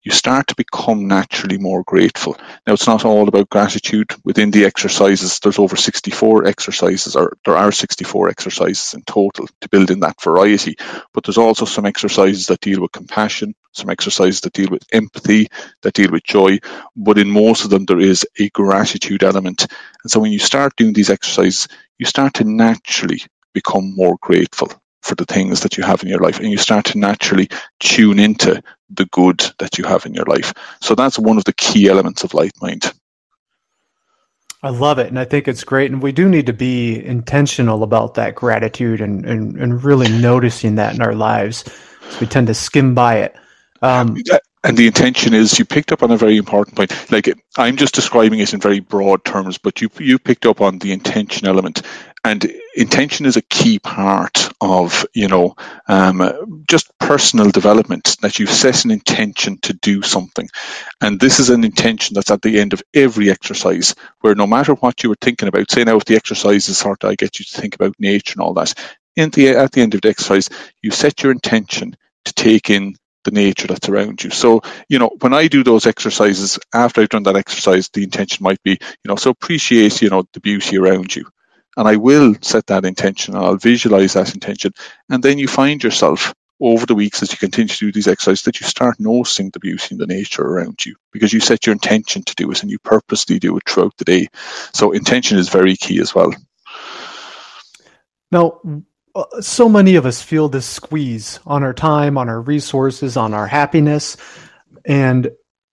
you 0.04 0.12
start 0.12 0.46
to 0.48 0.54
become 0.54 1.08
naturally 1.08 1.56
more 1.56 1.82
grateful. 1.82 2.36
Now, 2.66 2.74
it's 2.74 2.86
not 2.86 3.06
all 3.06 3.26
about 3.26 3.48
gratitude. 3.48 4.12
Within 4.22 4.50
the 4.50 4.66
exercises, 4.66 5.38
there's 5.40 5.58
over 5.58 5.76
64 5.76 6.46
exercises, 6.46 7.16
or 7.16 7.36
there 7.44 7.56
are 7.56 7.72
64 7.72 8.28
exercises 8.28 8.92
in 8.92 9.02
total 9.02 9.48
to 9.62 9.68
build 9.70 9.90
in 9.90 10.00
that 10.00 10.20
variety. 10.20 10.76
But 11.14 11.24
there's 11.24 11.38
also 11.38 11.64
some 11.64 11.86
exercises 11.86 12.46
that 12.48 12.60
deal 12.60 12.82
with 12.82 12.92
compassion, 12.92 13.54
some 13.72 13.88
exercises 13.88 14.42
that 14.42 14.52
deal 14.52 14.68
with 14.70 14.84
empathy, 14.92 15.48
that 15.82 15.94
deal 15.94 16.10
with 16.10 16.24
joy. 16.24 16.58
But 16.94 17.18
in 17.18 17.30
most 17.30 17.64
of 17.64 17.70
them, 17.70 17.86
there 17.86 18.00
is 18.00 18.26
a 18.38 18.50
gratitude 18.50 19.22
element. 19.24 19.66
And 20.02 20.10
so 20.10 20.20
when 20.20 20.32
you 20.32 20.38
start 20.38 20.76
doing 20.76 20.92
these 20.92 21.10
exercises, 21.10 21.66
you 21.98 22.04
start 22.04 22.34
to 22.34 22.44
naturally 22.44 23.22
become 23.54 23.94
more 23.96 24.16
grateful 24.20 24.70
for 25.04 25.14
the 25.14 25.26
things 25.26 25.60
that 25.60 25.76
you 25.76 25.84
have 25.84 26.02
in 26.02 26.08
your 26.08 26.20
life 26.20 26.40
and 26.40 26.50
you 26.50 26.56
start 26.56 26.86
to 26.86 26.98
naturally 26.98 27.48
tune 27.78 28.18
into 28.18 28.62
the 28.90 29.04
good 29.06 29.44
that 29.58 29.76
you 29.76 29.84
have 29.84 30.06
in 30.06 30.14
your 30.14 30.24
life. 30.24 30.54
So 30.80 30.94
that's 30.94 31.18
one 31.18 31.36
of 31.36 31.44
the 31.44 31.52
key 31.52 31.88
elements 31.88 32.24
of 32.24 32.32
light 32.32 32.52
mind. 32.60 32.92
I 34.62 34.70
love 34.70 34.98
it. 34.98 35.08
And 35.08 35.18
I 35.18 35.26
think 35.26 35.46
it's 35.46 35.62
great. 35.62 35.90
And 35.90 36.02
we 36.02 36.10
do 36.10 36.26
need 36.26 36.46
to 36.46 36.54
be 36.54 37.04
intentional 37.04 37.82
about 37.82 38.14
that 38.14 38.34
gratitude 38.34 39.02
and, 39.02 39.26
and, 39.26 39.58
and 39.60 39.84
really 39.84 40.08
noticing 40.08 40.76
that 40.76 40.94
in 40.94 41.02
our 41.02 41.14
lives. 41.14 41.64
We 42.18 42.26
tend 42.26 42.46
to 42.46 42.54
skim 42.54 42.94
by 42.94 43.18
it. 43.18 43.36
Um, 43.82 44.16
and 44.64 44.78
the 44.78 44.86
intention 44.86 45.34
is 45.34 45.58
you 45.58 45.66
picked 45.66 45.92
up 45.92 46.02
on 46.02 46.10
a 46.10 46.16
very 46.16 46.38
important 46.38 46.76
point. 46.76 47.12
Like 47.12 47.28
I'm 47.58 47.76
just 47.76 47.94
describing 47.94 48.38
it 48.38 48.54
in 48.54 48.60
very 48.60 48.80
broad 48.80 49.22
terms, 49.26 49.58
but 49.58 49.82
you 49.82 49.90
you 49.98 50.18
picked 50.18 50.46
up 50.46 50.62
on 50.62 50.78
the 50.78 50.92
intention 50.92 51.46
element, 51.46 51.82
and 52.24 52.50
intention 52.76 53.26
is 53.26 53.36
a 53.36 53.42
key 53.42 53.78
part 53.78 54.50
of 54.60 55.06
you 55.14 55.28
know 55.28 55.54
um, 55.88 56.64
just 56.68 56.90
personal 56.98 57.50
development. 57.50 58.16
That 58.22 58.38
you 58.38 58.46
set 58.46 58.84
an 58.84 58.92
intention 58.92 59.58
to 59.62 59.74
do 59.74 60.02
something, 60.02 60.48
and 61.02 61.20
this 61.20 61.40
is 61.40 61.50
an 61.50 61.64
intention 61.64 62.14
that's 62.14 62.30
at 62.30 62.42
the 62.42 62.60
end 62.60 62.72
of 62.72 62.82
every 62.94 63.30
exercise. 63.30 63.94
Where 64.22 64.34
no 64.34 64.46
matter 64.46 64.74
what 64.74 65.02
you 65.02 65.10
were 65.10 65.18
thinking 65.20 65.48
about, 65.48 65.70
say 65.70 65.84
now 65.84 65.96
if 65.96 66.06
the 66.06 66.16
exercise 66.16 66.68
is 66.68 66.82
of 66.84 66.96
I 67.04 67.16
get 67.16 67.38
you 67.38 67.44
to 67.46 67.60
think 67.60 67.74
about 67.76 67.94
nature 68.00 68.34
and 68.34 68.42
all 68.42 68.54
that, 68.54 68.74
in 69.16 69.30
the 69.30 69.50
at 69.50 69.72
the 69.72 69.82
end 69.82 69.94
of 69.94 70.02
the 70.02 70.10
exercise, 70.10 70.48
you 70.82 70.90
set 70.90 71.22
your 71.22 71.32
intention 71.32 71.96
to 72.26 72.34
take 72.34 72.70
in 72.70 72.96
the 73.24 73.32
nature 73.32 73.66
that's 73.68 73.88
around 73.88 74.22
you. 74.24 74.30
So, 74.30 74.62
you 74.88 74.98
know, 74.98 75.10
when 75.20 75.34
I 75.34 75.48
do 75.48 75.64
those 75.64 75.86
exercises, 75.86 76.58
after 76.74 77.02
I've 77.02 77.10
done 77.10 77.24
that 77.24 77.36
exercise, 77.36 77.88
the 77.90 78.04
intention 78.04 78.44
might 78.44 78.62
be, 78.62 78.72
you 78.72 79.08
know, 79.08 79.16
so 79.16 79.30
appreciate, 79.30 80.02
you 80.02 80.10
know, 80.10 80.24
the 80.32 80.40
beauty 80.40 80.78
around 80.78 81.14
you. 81.16 81.24
And 81.76 81.88
I 81.88 81.96
will 81.96 82.34
set 82.40 82.66
that 82.68 82.84
intention 82.84 83.34
and 83.34 83.44
I'll 83.44 83.56
visualize 83.56 84.12
that 84.14 84.34
intention. 84.34 84.72
And 85.10 85.22
then 85.22 85.38
you 85.38 85.48
find 85.48 85.82
yourself 85.82 86.34
over 86.60 86.86
the 86.86 86.94
weeks 86.94 87.22
as 87.22 87.32
you 87.32 87.38
continue 87.38 87.68
to 87.68 87.78
do 87.78 87.92
these 87.92 88.08
exercises 88.08 88.44
that 88.44 88.60
you 88.60 88.66
start 88.66 88.98
noticing 89.00 89.50
the 89.50 89.58
beauty 89.58 89.88
in 89.90 89.98
the 89.98 90.06
nature 90.06 90.42
around 90.42 90.84
you 90.86 90.94
because 91.12 91.32
you 91.32 91.40
set 91.40 91.66
your 91.66 91.72
intention 91.72 92.22
to 92.22 92.34
do 92.36 92.50
it 92.50 92.62
and 92.62 92.70
you 92.70 92.78
purposely 92.78 93.38
do 93.38 93.56
it 93.56 93.62
throughout 93.68 93.96
the 93.98 94.04
day. 94.04 94.28
So 94.72 94.92
intention 94.92 95.38
is 95.38 95.48
very 95.48 95.76
key 95.76 96.00
as 96.00 96.14
well. 96.14 96.32
Now, 98.30 98.60
uh, 99.14 99.40
so 99.40 99.68
many 99.68 99.96
of 99.96 100.06
us 100.06 100.22
feel 100.22 100.48
this 100.48 100.66
squeeze 100.66 101.38
on 101.46 101.62
our 101.62 101.74
time, 101.74 102.18
on 102.18 102.28
our 102.28 102.40
resources, 102.40 103.16
on 103.16 103.34
our 103.34 103.46
happiness, 103.46 104.16
and, 104.84 105.30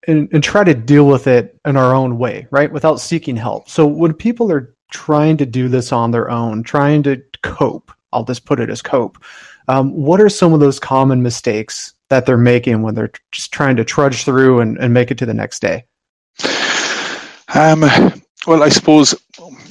and 0.08 0.30
and 0.32 0.44
try 0.44 0.64
to 0.64 0.74
deal 0.74 1.08
with 1.08 1.28
it 1.28 1.60
in 1.66 1.76
our 1.76 1.94
own 1.96 2.18
way, 2.18 2.48
right? 2.52 2.72
Without 2.72 3.00
seeking 3.00 3.36
help. 3.36 3.70
So 3.70 3.88
when 3.88 4.14
people 4.14 4.52
are 4.52 4.76
trying 4.92 5.38
to 5.38 5.46
do 5.46 5.68
this 5.68 5.92
on 5.92 6.12
their 6.12 6.30
own, 6.30 6.64
trying 6.64 7.04
to 7.04 7.22
cope, 7.42 7.92
I'll 8.14 8.26
just 8.26 8.46
put 8.46 8.60
it 8.60 8.70
as 8.70 8.82
cope. 8.82 9.18
Um, 9.68 9.92
what 9.94 10.22
are 10.22 10.30
some 10.30 10.54
of 10.54 10.60
those 10.60 10.80
common 10.80 11.24
mistakes 11.24 11.94
that 12.10 12.26
they're 12.26 12.38
making 12.38 12.82
when 12.82 12.94
they're 12.94 13.12
just 13.32 13.52
trying 13.52 13.78
to 13.78 13.86
trudge 13.86 14.24
through 14.24 14.60
and, 14.60 14.78
and 14.78 14.94
make 14.94 15.12
it 15.12 15.18
to 15.20 15.26
the 15.26 15.34
next 15.34 15.62
day? 15.62 15.86
Um, 17.54 17.82
well, 18.48 18.64
I 18.64 18.70
suppose 18.70 19.16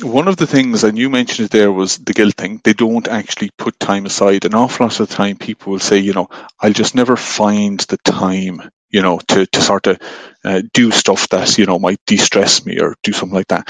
one 0.03 0.29
of 0.29 0.37
the 0.37 0.47
things, 0.47 0.85
and 0.85 0.99
you 0.99 1.11
mentioned 1.11 1.47
it 1.47 1.53
there, 1.53 1.73
was 1.73 1.99
the 1.99 2.15
guilt 2.15 2.35
thing. 2.37 2.61
They 2.65 2.73
don't 2.73 3.09
actually 3.09 3.51
put 3.59 3.79
time 3.79 4.07
aside. 4.07 4.45
An 4.45 4.55
awful 4.55 4.87
lot 4.87 5.01
of 5.01 5.09
the 5.09 5.15
time, 5.15 5.37
people 5.37 5.73
will 5.73 5.81
say, 5.81 5.99
you 5.99 6.13
know, 6.13 6.29
I'll 6.61 6.73
just 6.73 6.95
never 6.95 7.17
find 7.17 7.81
the 7.81 7.99
time 7.99 8.71
you 8.91 9.03
know, 9.03 9.19
to, 9.29 9.47
to 9.47 9.63
sort 9.63 9.87
of 9.87 9.99
uh, 10.45 10.63
do 10.73 10.91
stuff 10.91 11.29
that, 11.29 11.57
you 11.57 11.67
know, 11.67 11.79
might 11.79 12.01
de-stress 12.07 12.67
me 12.67 12.81
or 12.81 12.97
do 13.03 13.13
something 13.13 13.37
like 13.37 13.49
that. 13.49 13.69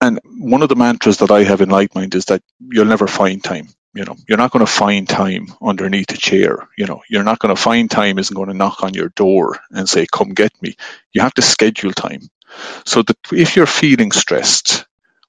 And 0.00 0.18
one 0.24 0.62
of 0.62 0.68
the 0.68 0.76
mantras 0.76 1.18
that 1.18 1.30
I 1.30 1.44
have 1.44 1.60
in 1.60 1.68
Lightmind 1.68 2.14
is 2.14 2.26
that 2.26 2.42
you'll 2.58 2.86
never 2.86 3.06
find 3.06 3.42
time. 3.42 3.68
You 3.92 4.04
know, 4.04 4.16
you're 4.28 4.38
not 4.38 4.52
going 4.52 4.64
to 4.64 4.70
find 4.70 5.08
time 5.08 5.48
underneath 5.60 6.10
a 6.12 6.16
chair. 6.16 6.68
You 6.78 6.86
know, 6.86 7.02
you're 7.10 7.24
not 7.24 7.40
going 7.40 7.54
to 7.54 7.60
find 7.60 7.90
time 7.90 8.18
isn't 8.18 8.34
going 8.34 8.48
to 8.48 8.54
knock 8.54 8.82
on 8.82 8.94
your 8.94 9.08
door 9.10 9.58
and 9.72 9.88
say, 9.88 10.06
come 10.10 10.30
get 10.30 10.52
me. 10.62 10.76
You 11.12 11.22
have 11.22 11.34
to 11.34 11.42
schedule 11.42 11.92
time. 11.92 12.22
So 12.86 13.02
that 13.02 13.16
if 13.32 13.56
you're 13.56 13.66
feeling 13.66 14.12
stressed, 14.12 14.86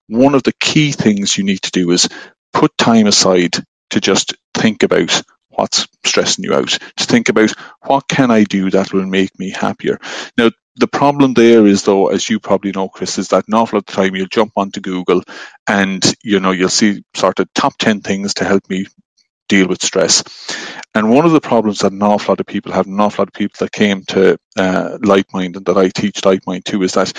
one 0.08 0.36
of 0.36 0.44
the 0.44 0.54
key 0.54 0.92
things 0.92 1.38
you 1.38 1.44
need 1.44 1.62
to 1.64 1.72
do 1.72 1.92
is 1.92 2.08
put 2.54 2.78
time 2.78 3.08
aside 3.08 3.56
to 3.90 4.00
just 4.00 4.36
think 4.54 4.84
about 4.84 5.22
what's 5.50 5.88
stressing 6.06 6.44
you 6.44 6.54
out, 6.54 6.70
to 6.70 7.06
think 7.06 7.30
about 7.30 7.52
what 7.86 8.08
can 8.08 8.32
I 8.32 8.44
do 8.44 8.70
that 8.70 8.94
will 8.94 9.06
make 9.06 9.38
me 9.40 9.50
happier. 9.50 10.00
Now, 10.38 10.52
the 10.76 10.88
problem 10.88 11.34
there 11.34 11.68
is 11.68 11.84
though, 11.84 12.08
as 12.08 12.30
you 12.30 12.40
probably 12.40 12.72
know, 12.72 12.90
Chris, 12.90 13.18
is 13.18 13.30
that 13.30 13.48
an 13.48 13.54
awful 13.54 13.78
lot 13.78 13.90
of 13.90 13.96
time 13.96 14.16
you'll 14.16 14.28
jump 14.28 14.54
onto 14.56 14.82
Google 14.82 15.24
and 15.68 16.04
you 16.24 16.40
know 16.40 16.52
you'll 16.52 16.70
see 16.70 17.04
sort 17.16 17.40
of 17.40 17.54
top 17.54 17.78
ten 17.78 18.02
things 18.02 18.36
to 18.36 18.46
help 18.46 18.70
me 18.70 18.88
deal 19.50 19.68
with 19.68 19.84
stress. 19.84 20.24
And 20.96 21.12
one 21.12 21.26
of 21.26 21.32
the 21.32 21.42
problems 21.42 21.80
that 21.80 21.92
an 21.92 22.02
awful 22.04 22.34
lot 22.34 22.40
of 22.40 22.46
people 22.46 22.72
have, 22.72 22.88
an 22.88 23.00
awful 23.00 23.24
lot 23.24 23.30
of 23.30 23.34
people 23.34 23.58
that 23.60 23.72
came 23.72 24.04
to 24.06 24.38
uh, 24.58 24.98
Lightmind 25.04 25.58
and 25.58 25.66
that 25.66 25.78
I 25.78 25.90
teach 25.90 26.22
Lightmind 26.22 26.66
to, 26.66 26.84
is 26.84 26.94
that 26.94 27.14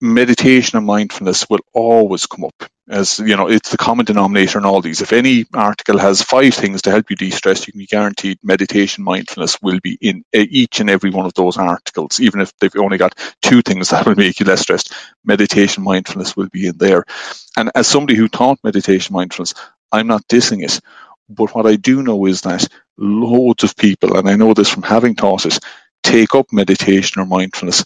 meditation 0.00 0.76
and 0.76 0.86
mindfulness 0.86 1.48
will 1.48 1.60
always 1.72 2.26
come 2.26 2.44
up 2.44 2.70
as 2.88 3.18
you 3.18 3.36
know 3.36 3.48
it's 3.48 3.70
the 3.70 3.78
common 3.78 4.06
denominator 4.06 4.58
in 4.58 4.64
all 4.64 4.82
these. 4.82 5.00
If 5.02 5.12
any 5.12 5.46
article 5.54 5.98
has 5.98 6.22
five 6.22 6.54
things 6.54 6.82
to 6.82 6.90
help 6.90 7.10
you 7.10 7.16
de-stress 7.16 7.66
you 7.66 7.72
can 7.72 7.78
be 7.80 7.86
guaranteed 7.86 8.38
meditation 8.42 9.04
mindfulness 9.04 9.60
will 9.62 9.80
be 9.82 9.98
in 10.00 10.24
eh, 10.32 10.46
each 10.50 10.80
and 10.80 10.90
every 10.90 11.10
one 11.10 11.26
of 11.26 11.34
those 11.34 11.56
articles 11.58 12.20
even 12.20 12.40
if 12.40 12.52
they've 12.58 12.76
only 12.76 12.98
got 12.98 13.18
two 13.42 13.62
things 13.62 13.88
that 13.90 14.06
will 14.06 14.16
make 14.16 14.40
you 14.40 14.46
less 14.46 14.62
stressed. 14.62 14.92
Meditation 15.24 15.84
mindfulness 15.84 16.36
will 16.36 16.48
be 16.48 16.68
in 16.68 16.78
there. 16.78 17.04
And 17.56 17.70
as 17.74 17.86
somebody 17.86 18.16
who 18.16 18.28
taught 18.28 18.60
meditation 18.64 19.14
mindfulness 19.14 19.54
i'm 19.92 20.06
not 20.08 20.26
dissing 20.28 20.64
it 20.64 20.80
but 21.28 21.54
what 21.54 21.66
i 21.66 21.76
do 21.76 22.02
know 22.02 22.26
is 22.26 22.42
that 22.42 22.66
loads 22.98 23.64
of 23.64 23.76
people 23.76 24.16
and 24.18 24.28
i 24.28 24.36
know 24.36 24.54
this 24.54 24.70
from 24.70 24.82
having 24.82 25.14
taught 25.14 25.46
it 25.46 25.58
take 26.02 26.34
up 26.34 26.52
meditation 26.52 27.22
or 27.22 27.26
mindfulness 27.26 27.82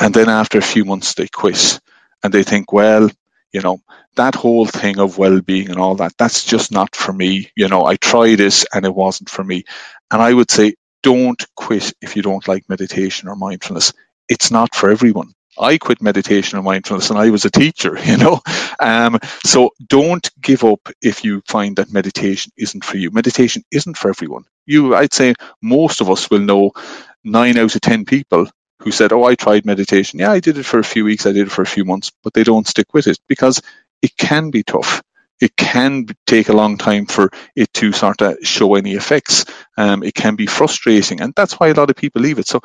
and 0.00 0.14
then 0.14 0.28
after 0.28 0.58
a 0.58 0.62
few 0.62 0.84
months, 0.84 1.14
they 1.14 1.28
quit 1.28 1.80
and 2.22 2.32
they 2.32 2.42
think, 2.42 2.72
well, 2.72 3.10
you 3.52 3.60
know, 3.60 3.80
that 4.16 4.34
whole 4.34 4.66
thing 4.66 4.98
of 4.98 5.18
well 5.18 5.40
being 5.40 5.70
and 5.70 5.78
all 5.78 5.94
that, 5.96 6.12
that's 6.18 6.44
just 6.44 6.72
not 6.72 6.94
for 6.94 7.12
me. 7.12 7.50
You 7.56 7.68
know, 7.68 7.84
I 7.86 7.96
tried 7.96 8.36
this 8.36 8.66
and 8.74 8.84
it 8.84 8.94
wasn't 8.94 9.30
for 9.30 9.44
me. 9.44 9.64
And 10.10 10.20
I 10.20 10.34
would 10.34 10.50
say, 10.50 10.74
don't 11.02 11.44
quit 11.56 11.92
if 12.02 12.16
you 12.16 12.22
don't 12.22 12.46
like 12.48 12.68
meditation 12.68 13.28
or 13.28 13.36
mindfulness. 13.36 13.92
It's 14.28 14.50
not 14.50 14.74
for 14.74 14.90
everyone. 14.90 15.32
I 15.60 15.78
quit 15.78 16.00
meditation 16.00 16.56
and 16.56 16.64
mindfulness 16.64 17.10
and 17.10 17.18
I 17.18 17.30
was 17.30 17.44
a 17.44 17.50
teacher, 17.50 17.98
you 18.04 18.16
know. 18.16 18.40
Um, 18.80 19.18
so 19.44 19.70
don't 19.88 20.28
give 20.40 20.64
up 20.64 20.88
if 21.02 21.24
you 21.24 21.42
find 21.48 21.76
that 21.76 21.92
meditation 21.92 22.52
isn't 22.56 22.84
for 22.84 22.96
you. 22.96 23.10
Meditation 23.10 23.62
isn't 23.72 23.96
for 23.96 24.08
everyone. 24.10 24.44
You, 24.66 24.94
I'd 24.94 25.14
say 25.14 25.34
most 25.62 26.00
of 26.00 26.10
us 26.10 26.30
will 26.30 26.40
know 26.40 26.72
nine 27.24 27.58
out 27.58 27.74
of 27.74 27.80
10 27.80 28.04
people 28.04 28.48
who 28.80 28.92
said, 28.92 29.12
Oh, 29.12 29.24
I 29.24 29.34
tried 29.34 29.66
meditation. 29.66 30.20
Yeah, 30.20 30.32
I 30.32 30.40
did 30.40 30.58
it 30.58 30.66
for 30.66 30.78
a 30.78 30.84
few 30.84 31.04
weeks, 31.04 31.26
I 31.26 31.32
did 31.32 31.48
it 31.48 31.52
for 31.52 31.62
a 31.62 31.66
few 31.66 31.84
months, 31.84 32.12
but 32.22 32.34
they 32.34 32.44
don't 32.44 32.66
stick 32.66 32.94
with 32.94 33.06
it 33.06 33.18
because 33.28 33.62
it 34.02 34.16
can 34.16 34.50
be 34.50 34.62
tough. 34.62 35.02
It 35.40 35.56
can 35.56 36.06
take 36.26 36.48
a 36.48 36.56
long 36.56 36.78
time 36.78 37.06
for 37.06 37.30
it 37.54 37.72
to 37.74 37.92
sort 37.92 38.22
of 38.22 38.38
show 38.42 38.74
any 38.74 38.94
effects. 38.94 39.44
Um, 39.76 40.02
it 40.02 40.14
can 40.14 40.34
be 40.36 40.46
frustrating, 40.46 41.20
and 41.20 41.32
that's 41.36 41.54
why 41.54 41.68
a 41.68 41.74
lot 41.74 41.90
of 41.90 41.96
people 41.96 42.22
leave 42.22 42.38
it. 42.40 42.48
So 42.48 42.60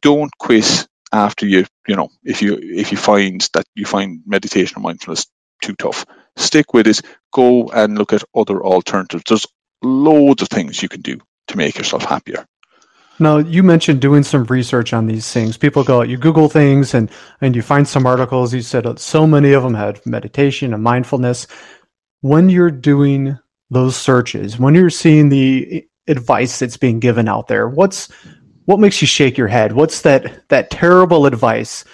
don't 0.00 0.36
quit 0.38 0.86
after 1.12 1.46
you, 1.46 1.66
you 1.88 1.96
know, 1.96 2.08
if 2.24 2.42
you 2.42 2.58
if 2.60 2.92
you 2.92 2.98
find 2.98 3.46
that 3.54 3.66
you 3.74 3.84
find 3.84 4.20
meditation 4.26 4.78
or 4.78 4.82
mindfulness 4.82 5.26
too 5.62 5.74
tough. 5.74 6.06
Stick 6.36 6.74
with 6.74 6.86
it. 6.86 7.00
Go 7.32 7.68
and 7.68 7.98
look 7.98 8.12
at 8.12 8.24
other 8.34 8.62
alternatives. 8.62 9.24
There's 9.28 9.46
loads 9.82 10.42
of 10.42 10.48
things 10.48 10.82
you 10.82 10.88
can 10.88 11.02
do 11.02 11.18
to 11.48 11.56
make 11.56 11.78
yourself 11.78 12.04
happier. 12.04 12.46
Now, 13.18 13.38
you 13.38 13.62
mentioned 13.62 14.00
doing 14.00 14.24
some 14.24 14.44
research 14.44 14.92
on 14.92 15.06
these 15.06 15.32
things. 15.32 15.56
People 15.56 15.84
go, 15.84 16.02
you 16.02 16.16
Google 16.16 16.48
things 16.48 16.94
and, 16.94 17.10
and 17.40 17.54
you 17.54 17.62
find 17.62 17.86
some 17.86 18.06
articles. 18.06 18.52
You 18.52 18.62
said 18.62 18.98
so 18.98 19.26
many 19.26 19.52
of 19.52 19.62
them 19.62 19.74
had 19.74 20.04
meditation 20.04 20.74
and 20.74 20.82
mindfulness. 20.82 21.46
When 22.22 22.48
you're 22.48 22.70
doing 22.70 23.38
those 23.70 23.96
searches, 23.96 24.58
when 24.58 24.74
you're 24.74 24.90
seeing 24.90 25.28
the 25.28 25.86
advice 26.08 26.58
that's 26.58 26.76
being 26.76 26.98
given 26.98 27.28
out 27.28 27.46
there, 27.46 27.68
what's 27.68 28.08
what 28.64 28.80
makes 28.80 29.00
you 29.00 29.06
shake 29.06 29.36
your 29.36 29.48
head? 29.48 29.72
What's 29.72 30.00
that 30.02 30.48
that 30.48 30.70
terrible 30.70 31.26
advice 31.26 31.84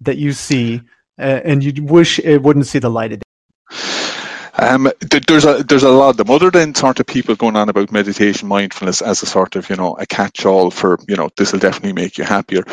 that 0.00 0.18
you 0.18 0.32
see 0.32 0.80
uh, 1.18 1.40
and 1.44 1.62
you 1.62 1.84
wish 1.84 2.18
it 2.20 2.42
wouldn't 2.42 2.66
see 2.66 2.78
the 2.78 2.90
light 2.90 3.12
of 3.12 3.18
day? 3.18 4.01
Um, 4.58 4.90
there's 5.28 5.46
a 5.46 5.64
there's 5.64 5.84
a 5.84 5.90
lot 5.90 6.10
of 6.10 6.16
them. 6.18 6.30
Other 6.30 6.50
than 6.50 6.74
sort 6.74 7.00
of 7.00 7.06
people 7.06 7.36
going 7.36 7.56
on 7.56 7.70
about 7.70 7.92
meditation, 7.92 8.48
mindfulness 8.48 9.02
as 9.02 9.22
a 9.22 9.26
sort 9.26 9.56
of 9.56 9.70
you 9.70 9.76
know 9.76 9.96
a 9.98 10.06
catch-all 10.06 10.70
for 10.70 10.98
you 11.08 11.16
know 11.16 11.30
this 11.36 11.52
will 11.52 11.60
definitely 11.60 11.94
make 11.94 12.18
you 12.18 12.24
happier. 12.24 12.64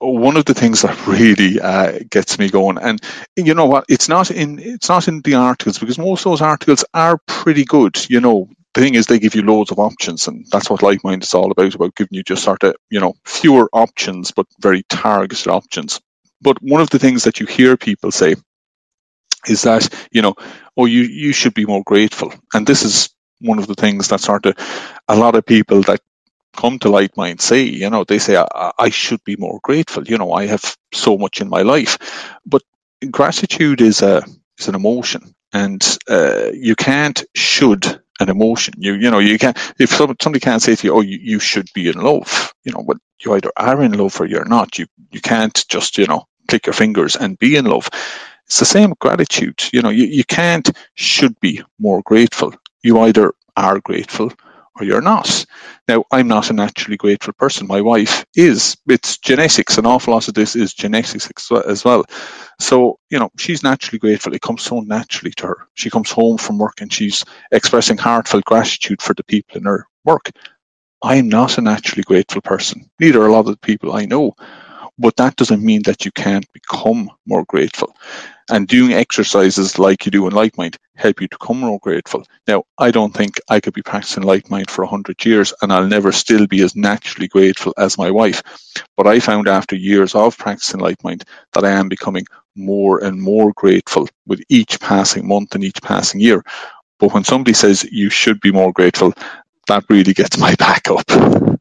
One 0.00 0.36
of 0.36 0.44
the 0.44 0.54
things 0.54 0.82
that 0.82 1.06
really 1.06 1.60
uh, 1.60 2.00
gets 2.10 2.38
me 2.38 2.50
going, 2.50 2.78
and 2.78 3.00
you 3.36 3.54
know 3.54 3.66
what, 3.66 3.86
it's 3.88 4.08
not 4.08 4.30
in 4.30 4.58
it's 4.58 4.90
not 4.90 5.08
in 5.08 5.22
the 5.22 5.34
articles 5.36 5.78
because 5.78 5.98
most 5.98 6.26
of 6.26 6.32
those 6.32 6.42
articles 6.42 6.84
are 6.94 7.18
pretty 7.26 7.64
good. 7.64 7.98
You 8.10 8.20
know, 8.20 8.50
the 8.74 8.82
thing 8.82 8.94
is 8.94 9.06
they 9.06 9.18
give 9.18 9.34
you 9.34 9.42
loads 9.42 9.72
of 9.72 9.78
options 9.78 10.28
and 10.28 10.46
that's 10.52 10.70
what 10.70 10.80
Lightmind 10.80 11.22
is 11.22 11.34
all 11.34 11.50
about 11.50 11.74
about 11.74 11.94
giving 11.96 12.14
you 12.14 12.22
just 12.22 12.44
sort 12.44 12.64
of 12.64 12.76
you 12.90 13.00
know 13.00 13.14
fewer 13.24 13.68
options 13.72 14.32
but 14.32 14.46
very 14.60 14.82
targeted 14.90 15.48
options 15.48 16.00
but 16.42 16.62
one 16.62 16.80
of 16.82 16.90
the 16.90 16.98
things 16.98 17.24
that 17.24 17.40
you 17.40 17.46
hear 17.46 17.76
people 17.76 18.12
say 18.12 18.34
is 19.48 19.62
that 19.62 19.88
you 20.12 20.22
know 20.22 20.34
oh 20.76 20.86
you 20.86 21.02
you 21.02 21.32
should 21.32 21.54
be 21.54 21.66
more 21.66 21.82
grateful. 21.84 22.32
And 22.54 22.66
this 22.66 22.84
is 22.84 23.10
one 23.40 23.58
of 23.58 23.66
the 23.66 23.74
things 23.74 24.08
that 24.08 24.20
sort 24.20 24.46
of 24.46 24.56
a 25.08 25.16
lot 25.16 25.36
of 25.36 25.46
people 25.46 25.82
that 25.82 26.00
come 26.56 26.78
to 26.80 26.88
light 26.90 27.16
mind 27.16 27.40
say 27.40 27.62
you 27.62 27.90
know 27.90 28.04
they 28.04 28.18
say 28.18 28.36
I, 28.36 28.72
I 28.78 28.90
should 28.90 29.24
be 29.24 29.36
more 29.36 29.60
grateful. 29.62 30.04
You 30.04 30.18
know 30.18 30.32
i 30.32 30.46
have 30.46 30.76
so 30.94 31.18
much 31.18 31.40
in 31.40 31.48
my 31.50 31.62
life. 31.62 31.98
But 32.46 32.62
gratitude 33.10 33.80
is 33.82 34.02
a 34.02 34.24
is 34.58 34.68
an 34.68 34.74
emotion. 34.76 35.34
And 35.54 35.82
uh, 36.10 36.50
you 36.52 36.76
can't 36.76 37.24
should 37.34 37.86
an 38.20 38.30
emotion. 38.30 38.74
You 38.78 38.94
you 38.94 39.10
know 39.10 39.20
you 39.20 39.38
can't 39.38 39.58
if 39.78 39.90
somebody 39.90 40.40
can't 40.40 40.62
say 40.62 40.76
to 40.76 40.86
you 40.86 40.94
oh 40.94 41.02
you, 41.02 41.18
you 41.22 41.40
should 41.40 41.68
be 41.74 41.88
in 41.88 41.98
love 42.00 42.54
you 42.64 42.72
know 42.72 42.84
but 42.86 42.98
you 43.24 43.34
either 43.34 43.52
are 43.56 43.82
in 43.82 43.92
love 43.92 44.20
or 44.20 44.26
you're 44.26 44.44
not. 44.46 44.78
You 44.78 44.86
you 45.12 45.20
can't 45.22 45.64
just 45.68 45.98
you 45.98 46.06
know 46.06 46.24
click 46.48 46.66
your 46.66 46.74
fingers 46.74 47.16
and 47.16 47.38
be 47.38 47.56
in 47.56 47.66
love 47.66 47.88
it's 48.46 48.58
the 48.58 48.64
same 48.66 48.94
gratitude. 49.00 49.62
You 49.72 49.82
know, 49.82 49.90
you, 49.90 50.04
you 50.04 50.24
can't 50.24 50.70
should 50.94 51.38
be 51.40 51.62
more 51.78 52.02
grateful. 52.02 52.54
You 52.82 53.00
either 53.00 53.32
are 53.56 53.80
grateful 53.80 54.32
or 54.78 54.84
you're 54.84 55.00
not. 55.00 55.46
Now, 55.88 56.04
I'm 56.12 56.28
not 56.28 56.50
a 56.50 56.54
naturally 56.54 56.96
grateful 56.96 57.32
person. 57.34 57.66
My 57.66 57.80
wife 57.80 58.24
is. 58.36 58.76
It's 58.88 59.18
genetics. 59.18 59.78
An 59.78 59.86
awful 59.86 60.14
lot 60.14 60.28
of 60.28 60.34
this 60.34 60.56
is 60.56 60.74
genetics 60.74 61.28
as 61.66 61.84
well. 61.84 62.04
So, 62.60 62.98
you 63.10 63.18
know, 63.18 63.30
she's 63.38 63.62
naturally 63.62 63.98
grateful. 64.00 64.34
It 64.34 64.42
comes 64.42 64.62
so 64.62 64.80
naturally 64.80 65.32
to 65.36 65.46
her. 65.48 65.68
She 65.74 65.90
comes 65.90 66.10
home 66.10 66.38
from 66.38 66.58
work 66.58 66.80
and 66.80 66.92
she's 66.92 67.24
expressing 67.52 67.98
heartfelt 67.98 68.44
gratitude 68.44 69.00
for 69.00 69.14
the 69.14 69.24
people 69.24 69.58
in 69.58 69.64
her 69.64 69.86
work. 70.04 70.30
I'm 71.02 71.28
not 71.28 71.58
a 71.58 71.62
naturally 71.62 72.02
grateful 72.02 72.42
person. 72.42 72.90
Neither 73.00 73.22
are 73.22 73.28
a 73.28 73.32
lot 73.32 73.40
of 73.40 73.46
the 73.46 73.58
people 73.58 73.92
I 73.94 74.06
know. 74.06 74.34
But 74.98 75.16
that 75.16 75.36
doesn't 75.36 75.64
mean 75.64 75.82
that 75.84 76.04
you 76.04 76.12
can't 76.12 76.50
become 76.52 77.10
more 77.26 77.44
grateful. 77.46 77.96
And 78.50 78.68
doing 78.68 78.92
exercises 78.92 79.78
like 79.78 80.04
you 80.04 80.10
do 80.10 80.26
in 80.26 80.34
Lightmind 80.34 80.76
help 80.96 81.20
you 81.20 81.28
to 81.28 81.38
become 81.38 81.60
more 81.60 81.78
grateful. 81.80 82.24
Now, 82.46 82.64
I 82.78 82.90
don't 82.90 83.14
think 83.14 83.40
I 83.48 83.58
could 83.58 83.72
be 83.72 83.82
practicing 83.82 84.22
Lightmind 84.22 84.70
for 84.70 84.84
100 84.84 85.24
years 85.24 85.54
and 85.62 85.72
I'll 85.72 85.86
never 85.86 86.12
still 86.12 86.46
be 86.46 86.62
as 86.62 86.76
naturally 86.76 87.26
grateful 87.26 87.72
as 87.78 87.96
my 87.96 88.10
wife. 88.10 88.42
But 88.96 89.06
I 89.06 89.18
found 89.18 89.48
after 89.48 89.76
years 89.76 90.14
of 90.14 90.36
practicing 90.36 90.80
Lightmind 90.80 91.24
that 91.52 91.64
I 91.64 91.70
am 91.70 91.88
becoming 91.88 92.26
more 92.54 93.02
and 93.02 93.20
more 93.20 93.52
grateful 93.54 94.08
with 94.26 94.42
each 94.48 94.78
passing 94.80 95.26
month 95.26 95.54
and 95.54 95.64
each 95.64 95.80
passing 95.82 96.20
year. 96.20 96.44
But 96.98 97.12
when 97.12 97.24
somebody 97.24 97.54
says 97.54 97.84
you 97.84 98.10
should 98.10 98.40
be 98.40 98.52
more 98.52 98.72
grateful, 98.72 99.12
that 99.68 99.84
really 99.88 100.12
gets 100.12 100.38
my 100.38 100.54
back 100.58 100.88
up. 100.88 101.60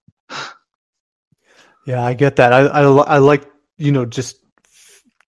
Yeah, 1.85 2.03
I 2.03 2.13
get 2.13 2.37
that. 2.37 2.53
I, 2.53 2.61
I, 2.61 2.81
I 2.81 3.17
like, 3.17 3.45
you 3.77 3.91
know, 3.91 4.05
just 4.05 4.37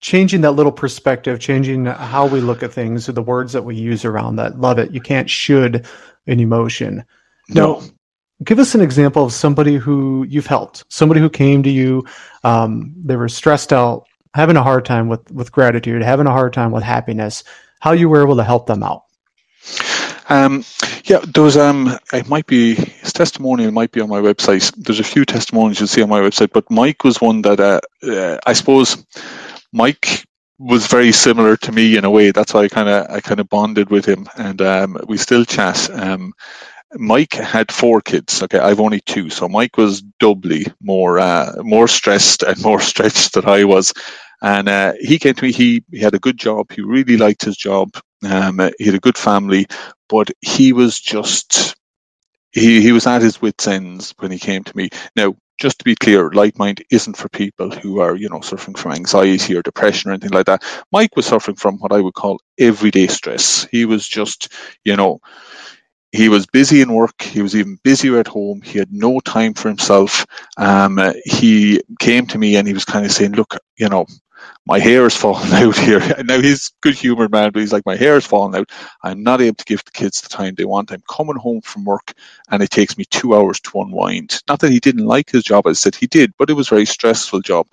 changing 0.01 0.41
that 0.41 0.51
little 0.51 0.71
perspective, 0.71 1.39
changing 1.39 1.85
how 1.85 2.27
we 2.27 2.39
look 2.39 2.63
at 2.63 2.73
things, 2.73 3.05
the 3.07 3.21
words 3.21 3.53
that 3.53 3.63
we 3.63 3.75
use 3.75 4.05
around 4.05 4.35
that. 4.37 4.59
Love 4.59 4.79
it. 4.79 4.91
You 4.91 5.01
can't 5.01 5.29
should 5.29 5.85
an 6.27 6.39
emotion. 6.39 7.03
No. 7.49 7.79
Now, 7.79 7.87
give 8.43 8.59
us 8.59 8.75
an 8.75 8.81
example 8.81 9.23
of 9.23 9.33
somebody 9.33 9.75
who 9.75 10.25
you've 10.29 10.47
helped, 10.47 10.83
somebody 10.89 11.21
who 11.21 11.29
came 11.29 11.63
to 11.63 11.69
you, 11.69 12.05
um, 12.43 12.93
they 13.03 13.15
were 13.15 13.29
stressed 13.29 13.71
out, 13.71 14.05
having 14.33 14.57
a 14.57 14.63
hard 14.63 14.85
time 14.85 15.07
with, 15.07 15.31
with 15.31 15.51
gratitude, 15.51 16.01
having 16.01 16.27
a 16.27 16.31
hard 16.31 16.53
time 16.53 16.71
with 16.71 16.83
happiness, 16.83 17.43
how 17.79 17.91
you 17.91 18.09
were 18.09 18.21
able 18.21 18.35
to 18.35 18.43
help 18.43 18.67
them 18.67 18.83
out. 18.83 19.03
Um, 20.27 20.65
yeah, 21.05 21.19
there 21.19 21.43
was 21.43 21.55
um, 21.55 21.97
it 22.11 22.27
might 22.27 22.47
be 22.47 22.75
his 22.75 23.13
testimonial 23.13 23.71
might 23.71 23.91
be 23.91 24.01
on 24.01 24.09
my 24.09 24.19
website. 24.19 24.73
There's 24.75 24.99
a 24.99 25.03
few 25.03 25.23
testimonials 25.23 25.79
you'll 25.79 25.87
see 25.87 26.01
on 26.01 26.09
my 26.09 26.19
website, 26.19 26.51
but 26.51 26.69
Mike 26.71 27.03
was 27.03 27.21
one 27.21 27.43
that 27.43 27.59
uh, 27.59 27.79
uh, 28.03 28.39
I 28.45 28.53
suppose 28.53 29.05
Mike 29.75 30.25
was 30.60 30.88
very 30.88 31.12
similar 31.12 31.58
to 31.58 31.74
me 31.74 31.98
in 31.98 32.05
a 32.05 32.12
way. 32.12 32.32
That's 32.32 32.55
why 32.55 32.62
I 32.63 32.70
kind 32.70 32.89
of 32.89 33.12
I 33.12 33.22
kind 33.22 33.41
of 33.41 33.50
bonded 33.50 33.91
with 33.91 34.05
him, 34.08 34.27
and 34.38 34.62
um, 34.63 34.98
we 35.08 35.17
still 35.17 35.46
chat. 35.46 35.89
Um, 35.91 36.34
Mike 36.94 37.34
had 37.34 37.72
four 37.72 38.01
kids. 38.01 38.44
Okay, 38.44 38.60
I've 38.60 38.79
only 38.79 39.01
two, 39.01 39.29
so 39.29 39.50
Mike 39.50 39.77
was 39.77 40.01
doubly 40.20 40.65
more 40.82 41.20
uh, 41.20 41.53
more 41.63 41.89
stressed 41.89 42.44
and 42.44 42.62
more 42.63 42.82
stretched 42.82 43.34
than 43.36 43.48
I 43.48 43.65
was. 43.65 43.94
And 44.41 44.70
uh, 44.70 44.94
he 45.01 45.20
came 45.20 45.36
to 45.36 45.44
me. 45.44 45.51
He 45.51 45.84
he 45.91 46.00
had 46.00 46.15
a 46.15 46.20
good 46.20 46.38
job. 46.38 46.72
He 46.72 46.82
really 46.82 47.17
liked 47.17 47.46
his 47.46 47.58
job. 47.58 47.89
Um, 48.24 48.62
he 48.79 48.86
had 48.86 48.96
a 48.96 49.01
good 49.01 49.17
family, 49.17 49.67
but 50.10 50.32
he 50.41 50.74
was 50.74 51.00
just 51.00 51.75
he 52.53 52.82
he 52.82 52.94
was 52.94 53.08
at 53.08 53.22
his 53.24 53.41
wits' 53.41 53.67
ends 53.67 54.15
when 54.20 54.32
he 54.32 54.39
came 54.39 54.63
to 54.63 54.77
me. 54.77 54.89
Now, 55.15 55.36
just 55.57 55.79
to 55.79 55.85
be 55.85 55.95
clear, 55.95 56.29
Lightmind 56.31 56.81
isn't 56.91 57.17
for 57.17 57.29
people 57.29 57.71
who 57.71 58.00
are, 58.00 58.15
you 58.15 58.29
know, 58.29 58.41
suffering 58.41 58.75
from 58.75 58.93
anxiety 58.93 59.55
or 59.55 59.62
depression 59.62 60.09
or 60.12 60.13
anything 60.13 60.31
like 60.31 60.47
that. 60.47 60.63
Mike 60.91 61.15
was 61.15 61.25
suffering 61.25 61.55
from 61.57 61.77
what 61.79 61.91
I 61.91 62.01
would 62.01 62.13
call 62.13 62.39
everyday 62.59 63.07
stress. 63.07 63.65
He 63.71 63.85
was 63.85 64.07
just, 64.07 64.51
you 64.83 64.95
know, 64.95 65.19
he 66.12 66.29
was 66.29 66.45
busy 66.47 66.81
in 66.81 66.93
work. 66.93 67.21
He 67.21 67.41
was 67.41 67.55
even 67.55 67.77
busier 67.83 68.19
at 68.19 68.27
home. 68.27 68.62
He 68.62 68.79
had 68.79 68.91
no 68.91 69.19
time 69.19 69.53
for 69.53 69.67
himself. 69.67 70.25
Um, 70.57 71.00
he 71.25 71.81
came 72.00 72.25
to 72.27 72.38
me 72.38 72.55
and 72.55 72.67
he 72.67 72.74
was 72.74 72.85
kind 72.85 73.05
of 73.05 73.12
saying, 73.12 73.33
"Look, 73.33 73.57
you 73.77 73.89
know, 73.89 74.05
my 74.65 74.79
hair 74.79 75.05
is 75.05 75.15
falling 75.15 75.51
out 75.53 75.77
here. 75.77 76.01
Now 76.23 76.39
he's 76.41 76.71
good 76.81 76.95
humoured 76.95 77.31
man, 77.31 77.51
but 77.51 77.59
he's 77.59 77.73
like, 77.73 77.85
my 77.85 77.95
hair 77.95 78.17
is 78.17 78.25
falling 78.25 78.55
out. 78.55 78.71
I'm 79.03 79.23
not 79.23 79.41
able 79.41 79.55
to 79.55 79.65
give 79.65 79.83
the 79.85 79.91
kids 79.91 80.21
the 80.21 80.29
time 80.29 80.55
they 80.55 80.65
want. 80.65 80.91
I'm 80.91 81.03
coming 81.09 81.35
home 81.35 81.61
from 81.61 81.85
work 81.85 82.13
and 82.49 82.63
it 82.63 82.69
takes 82.69 82.97
me 82.97 83.05
two 83.05 83.35
hours 83.35 83.59
to 83.61 83.81
unwind. 83.81 84.41
Not 84.47 84.59
that 84.59 84.71
he 84.71 84.79
didn't 84.79 85.05
like 85.05 85.29
his 85.29 85.43
job, 85.43 85.67
I 85.67 85.73
said 85.73 85.95
he 85.95 86.07
did, 86.07 86.33
but 86.37 86.49
it 86.49 86.53
was 86.53 86.67
a 86.67 86.75
very 86.75 86.85
stressful 86.85 87.41
job. 87.41 87.67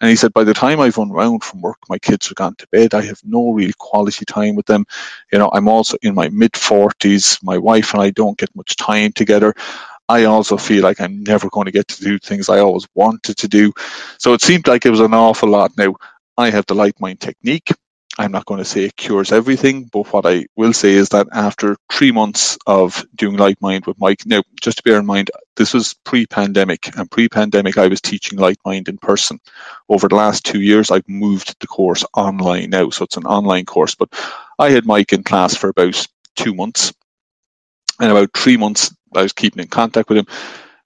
And 0.00 0.10
he 0.10 0.16
said, 0.16 0.32
by 0.32 0.44
the 0.44 0.54
time 0.54 0.80
I've 0.80 0.98
unwound 0.98 1.44
from 1.44 1.60
work, 1.60 1.78
my 1.88 1.98
kids 1.98 2.30
are 2.30 2.34
gone 2.34 2.56
to 2.56 2.66
bed. 2.68 2.94
I 2.94 3.02
have 3.02 3.20
no 3.24 3.52
real 3.52 3.72
quality 3.78 4.24
time 4.24 4.56
with 4.56 4.66
them. 4.66 4.84
You 5.32 5.38
know, 5.38 5.50
I'm 5.52 5.68
also 5.68 5.96
in 6.02 6.14
my 6.14 6.28
mid 6.28 6.56
forties. 6.56 7.38
My 7.42 7.58
wife 7.58 7.94
and 7.94 8.02
I 8.02 8.10
don't 8.10 8.38
get 8.38 8.54
much 8.56 8.76
time 8.76 9.12
together. 9.12 9.54
I 10.08 10.24
also 10.24 10.56
feel 10.56 10.82
like 10.82 11.00
I'm 11.00 11.22
never 11.22 11.48
going 11.48 11.66
to 11.66 11.72
get 11.72 11.88
to 11.88 12.04
do 12.04 12.18
things 12.18 12.48
I 12.48 12.58
always 12.58 12.86
wanted 12.94 13.36
to 13.38 13.48
do. 13.48 13.72
So 14.18 14.34
it 14.34 14.42
seemed 14.42 14.66
like 14.66 14.84
it 14.84 14.90
was 14.90 15.00
an 15.00 15.14
awful 15.14 15.48
lot. 15.48 15.72
Now, 15.76 15.96
I 16.36 16.50
have 16.50 16.66
the 16.66 16.74
light 16.74 17.00
mind 17.00 17.20
technique. 17.20 17.70
I'm 18.18 18.32
not 18.32 18.44
going 18.44 18.58
to 18.58 18.64
say 18.64 18.84
it 18.84 18.96
cures 18.96 19.32
everything, 19.32 19.84
but 19.84 20.12
what 20.12 20.26
I 20.26 20.44
will 20.54 20.74
say 20.74 20.92
is 20.92 21.08
that 21.10 21.28
after 21.32 21.76
three 21.90 22.12
months 22.12 22.58
of 22.66 23.06
doing 23.14 23.38
Light 23.38 23.56
Mind 23.62 23.86
with 23.86 23.98
Mike, 23.98 24.26
now 24.26 24.42
just 24.60 24.78
to 24.78 24.82
bear 24.82 24.98
in 24.98 25.06
mind, 25.06 25.30
this 25.56 25.72
was 25.72 25.94
pre-pandemic, 26.04 26.94
and 26.98 27.10
pre-pandemic 27.10 27.78
I 27.78 27.86
was 27.86 28.02
teaching 28.02 28.38
Light 28.38 28.58
Mind 28.66 28.88
in 28.88 28.98
person. 28.98 29.40
Over 29.88 30.08
the 30.08 30.16
last 30.16 30.44
two 30.44 30.60
years, 30.60 30.90
I've 30.90 31.08
moved 31.08 31.58
the 31.60 31.66
course 31.66 32.04
online 32.12 32.68
now, 32.68 32.90
so 32.90 33.04
it's 33.04 33.16
an 33.16 33.24
online 33.24 33.64
course. 33.64 33.94
But 33.94 34.12
I 34.58 34.68
had 34.68 34.84
Mike 34.84 35.14
in 35.14 35.22
class 35.22 35.56
for 35.56 35.70
about 35.70 36.06
two 36.36 36.54
months, 36.54 36.92
and 38.00 38.10
about 38.10 38.30
three 38.36 38.56
months 38.56 38.94
I 39.14 39.22
was 39.22 39.32
keeping 39.32 39.62
in 39.62 39.68
contact 39.68 40.08
with 40.08 40.18
him. 40.18 40.26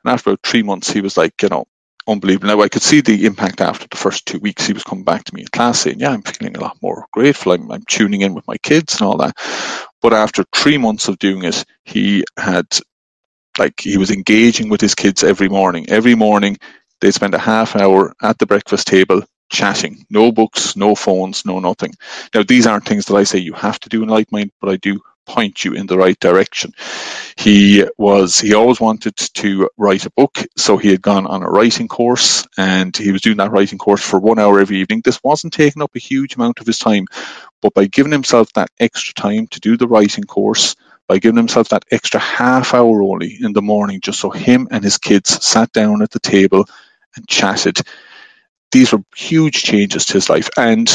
And 0.05 0.13
after 0.13 0.31
about 0.31 0.41
three 0.45 0.63
months, 0.63 0.91
he 0.91 1.01
was 1.01 1.17
like, 1.17 1.43
you 1.43 1.49
know, 1.51 1.67
unbelievable. 2.09 2.49
Now 2.49 2.63
I 2.63 2.69
could 2.69 2.83
see 2.83 3.01
the 3.01 3.27
impact 3.27 3.61
after 3.61 3.87
the 3.91 3.97
first 3.97 4.27
two 4.27 4.39
weeks. 4.41 4.67
He 4.67 4.73
was 4.73 4.85
coming 4.85 5.05
back 5.05 5.25
to 5.25 5.35
me 5.35 5.43
in 5.43 5.49
class 5.49 5.81
saying, 5.81 6.01
"Yeah, 6.01 6.11
I'm 6.13 6.23
feeling 6.23 6.57
a 6.57 6.61
lot 6.61 6.79
more 6.83 7.07
grateful. 7.13 7.53
I'm, 7.53 7.71
I'm 7.71 7.85
tuning 7.89 8.23
in 8.23 8.35
with 8.35 8.49
my 8.49 8.57
kids 8.59 8.95
and 8.95 9.03
all 9.09 9.19
that." 9.19 9.37
But 10.03 10.15
after 10.15 10.45
three 10.55 10.79
months 10.79 11.09
of 11.09 11.19
doing 11.19 11.45
it, 11.45 11.65
he 11.85 12.25
had 12.39 12.67
like 13.59 13.81
he 13.81 13.99
was 13.99 14.13
engaging 14.13 14.71
with 14.71 14.83
his 14.83 14.97
kids 14.97 15.25
every 15.25 15.49
morning. 15.51 15.87
Every 15.91 16.17
morning, 16.17 16.59
they 17.03 17.13
spent 17.13 17.35
a 17.35 17.39
half 17.41 17.77
hour 17.77 18.15
at 18.23 18.39
the 18.39 18.47
breakfast 18.47 18.89
table 18.89 19.23
chatting. 19.51 20.07
No 20.11 20.33
books, 20.33 20.77
no 20.77 20.95
phones, 20.97 21.47
no 21.47 21.61
nothing. 21.61 21.95
Now 22.35 22.45
these 22.45 22.67
aren't 22.67 22.87
things 22.87 23.07
that 23.07 23.17
I 23.17 23.25
say 23.25 23.39
you 23.39 23.55
have 23.55 23.81
to 23.81 23.89
do 23.91 24.03
in 24.03 24.11
light 24.11 24.33
mind, 24.33 24.53
but 24.61 24.71
I 24.71 24.77
do 24.77 25.01
point 25.27 25.65
you 25.65 25.75
in 25.75 25.87
the 25.87 25.99
right 25.99 26.19
direction. 26.21 26.73
He 27.37 27.85
was 27.99 28.41
he 28.41 28.55
always 28.55 28.81
wanted 28.81 29.17
to 29.17 29.71
write 29.77 30.07
a 30.07 30.11
book, 30.11 30.39
so 30.57 30.79
he 30.79 30.91
had 30.91 31.03
gone 31.03 31.27
on 31.27 31.43
a 31.43 31.51
writing 31.51 31.89
course 31.89 32.47
and 32.59 32.97
he 32.97 33.13
was 33.13 33.23
doing 33.23 33.39
that 33.39 33.53
writing 33.53 33.79
course 33.79 34.03
for 34.03 34.21
one 34.21 34.39
hour 34.39 34.61
every 34.61 34.79
evening. 34.79 35.03
This 35.05 35.21
wasn't 35.25 35.53
taking 35.53 35.83
up 35.83 35.97
a 35.97 36.01
huge 36.01 36.37
amount 36.37 36.61
of 36.61 36.67
his 36.67 36.79
time, 36.79 37.07
but 37.63 37.75
by 37.75 37.87
giving 37.87 38.13
himself 38.13 38.53
that 38.55 38.71
extra 38.81 39.15
time 39.15 39.49
to 39.49 39.61
do 39.61 39.77
the 39.77 39.89
writing 39.89 40.25
course, 40.25 40.77
by 41.09 41.19
giving 41.19 41.37
himself 41.39 41.69
that 41.71 41.85
extra 41.91 42.21
half 42.21 42.75
hour 42.75 43.03
only 43.03 43.39
in 43.41 43.53
the 43.53 43.63
morning, 43.63 44.01
just 44.01 44.21
so 44.21 44.31
him 44.31 44.69
and 44.71 44.85
his 44.85 44.99
kids 44.99 45.45
sat 45.45 45.73
down 45.73 46.03
at 46.03 46.11
the 46.13 46.21
table 46.21 46.67
and 47.17 47.29
chatted. 47.29 47.79
These 48.73 48.93
were 48.93 49.03
huge 49.17 49.63
changes 49.63 50.07
to 50.07 50.15
his 50.15 50.31
life. 50.31 50.51
And 50.57 50.89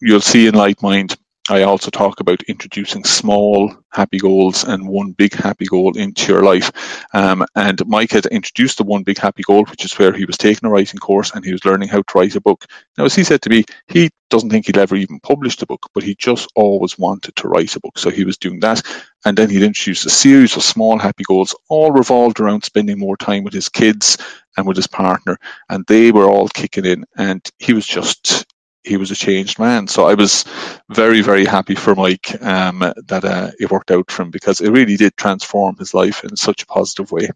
you'll 0.00 0.20
see 0.20 0.46
in 0.46 0.54
Light 0.54 0.82
Mind, 0.82 1.16
I 1.50 1.64
also 1.64 1.90
talk 1.90 2.20
about 2.20 2.44
introducing 2.44 3.02
small 3.02 3.74
happy 3.92 4.18
goals 4.18 4.62
and 4.62 4.86
one 4.86 5.10
big 5.10 5.34
happy 5.34 5.66
goal 5.66 5.96
into 5.98 6.32
your 6.32 6.44
life. 6.44 6.70
Um, 7.12 7.44
and 7.56 7.84
Mike 7.88 8.12
had 8.12 8.26
introduced 8.26 8.78
the 8.78 8.84
one 8.84 9.02
big 9.02 9.18
happy 9.18 9.42
goal, 9.42 9.64
which 9.64 9.84
is 9.84 9.98
where 9.98 10.12
he 10.12 10.24
was 10.24 10.38
taking 10.38 10.68
a 10.68 10.70
writing 10.70 11.00
course 11.00 11.32
and 11.34 11.44
he 11.44 11.50
was 11.50 11.64
learning 11.64 11.88
how 11.88 12.02
to 12.02 12.18
write 12.18 12.36
a 12.36 12.40
book. 12.40 12.66
Now, 12.96 13.04
as 13.04 13.16
he 13.16 13.24
said 13.24 13.42
to 13.42 13.50
me, 13.50 13.64
he 13.88 14.10
doesn't 14.28 14.50
think 14.50 14.66
he'd 14.66 14.78
ever 14.78 14.94
even 14.94 15.18
published 15.18 15.60
a 15.62 15.66
book, 15.66 15.88
but 15.92 16.04
he 16.04 16.14
just 16.14 16.48
always 16.54 16.96
wanted 16.96 17.34
to 17.34 17.48
write 17.48 17.74
a 17.74 17.80
book. 17.80 17.98
So 17.98 18.10
he 18.10 18.22
was 18.22 18.38
doing 18.38 18.60
that. 18.60 18.82
And 19.24 19.36
then 19.36 19.50
he'd 19.50 19.64
introduced 19.64 20.06
a 20.06 20.10
series 20.10 20.56
of 20.56 20.62
small 20.62 20.98
happy 20.98 21.24
goals, 21.24 21.56
all 21.68 21.90
revolved 21.90 22.38
around 22.38 22.62
spending 22.62 23.00
more 23.00 23.16
time 23.16 23.42
with 23.42 23.54
his 23.54 23.68
kids 23.68 24.18
and 24.56 24.68
with 24.68 24.76
his 24.76 24.86
partner. 24.86 25.36
And 25.68 25.84
they 25.88 26.12
were 26.12 26.30
all 26.30 26.46
kicking 26.46 26.84
in. 26.84 27.06
And 27.16 27.44
he 27.58 27.72
was 27.72 27.88
just 27.88 28.46
he 28.84 28.96
was 28.96 29.10
a 29.10 29.16
changed 29.16 29.58
man. 29.58 29.86
So 29.88 30.06
I 30.06 30.14
was 30.14 30.44
very, 30.88 31.20
very 31.20 31.44
happy 31.44 31.74
for 31.74 31.94
Mike 31.94 32.42
um, 32.42 32.80
that 32.80 33.24
uh, 33.24 33.50
it 33.58 33.70
worked 33.70 33.90
out 33.90 34.10
for 34.10 34.22
him 34.22 34.30
because 34.30 34.60
it 34.60 34.70
really 34.70 34.96
did 34.96 35.16
transform 35.16 35.76
his 35.76 35.94
life 35.94 36.24
in 36.24 36.36
such 36.36 36.62
a 36.62 36.66
positive 36.66 37.12
way. 37.12 37.28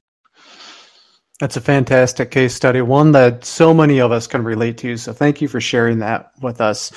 That's 1.41 1.57
a 1.57 1.61
fantastic 1.61 2.31
case 2.31 2.55
study, 2.55 2.81
one 2.81 3.13
that 3.13 3.45
so 3.45 3.75
many 3.75 4.01
of 4.01 4.13
us 4.13 4.27
can 4.27 4.45
relate 4.45 4.79
to. 4.79 4.97
So 4.97 5.13
thank 5.13 5.43
you 5.43 5.49
for 5.49 5.61
sharing 5.61 5.99
that 5.99 6.31
with 6.41 6.61
us. 6.61 6.93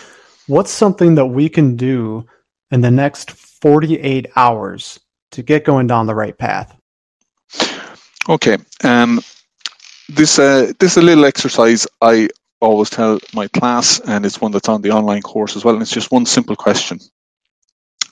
What's 0.46 0.72
something 0.72 1.16
that 1.16 1.26
we 1.26 1.50
can 1.50 1.76
do 1.76 2.26
in 2.72 2.82
the 2.82 2.92
next 2.92 3.32
48 3.32 4.28
hours 4.36 5.00
to 5.32 5.42
get 5.42 5.66
going 5.66 5.88
down 5.88 6.06
the 6.06 6.16
right 6.16 6.38
path? 6.38 6.78
Okay. 8.30 8.58
Um, 8.84 9.22
this 10.10 10.40
uh, 10.40 10.72
this 10.80 10.94
is 10.94 10.98
a 10.98 11.02
little 11.02 11.26
exercise 11.26 11.86
I 12.02 12.30
always 12.60 12.90
tell 12.90 13.20
my 13.34 13.48
class, 13.48 14.00
and 14.00 14.26
it's 14.26 14.42
one 14.42 14.52
that's 14.52 14.70
on 14.70 14.82
the 14.82 14.92
online 14.92 15.22
course 15.22 15.56
as 15.56 15.64
well. 15.64 15.76
And 15.76 15.82
it's 15.82 15.92
just 15.92 16.12
one 16.12 16.26
simple 16.26 16.56
question. 16.56 17.00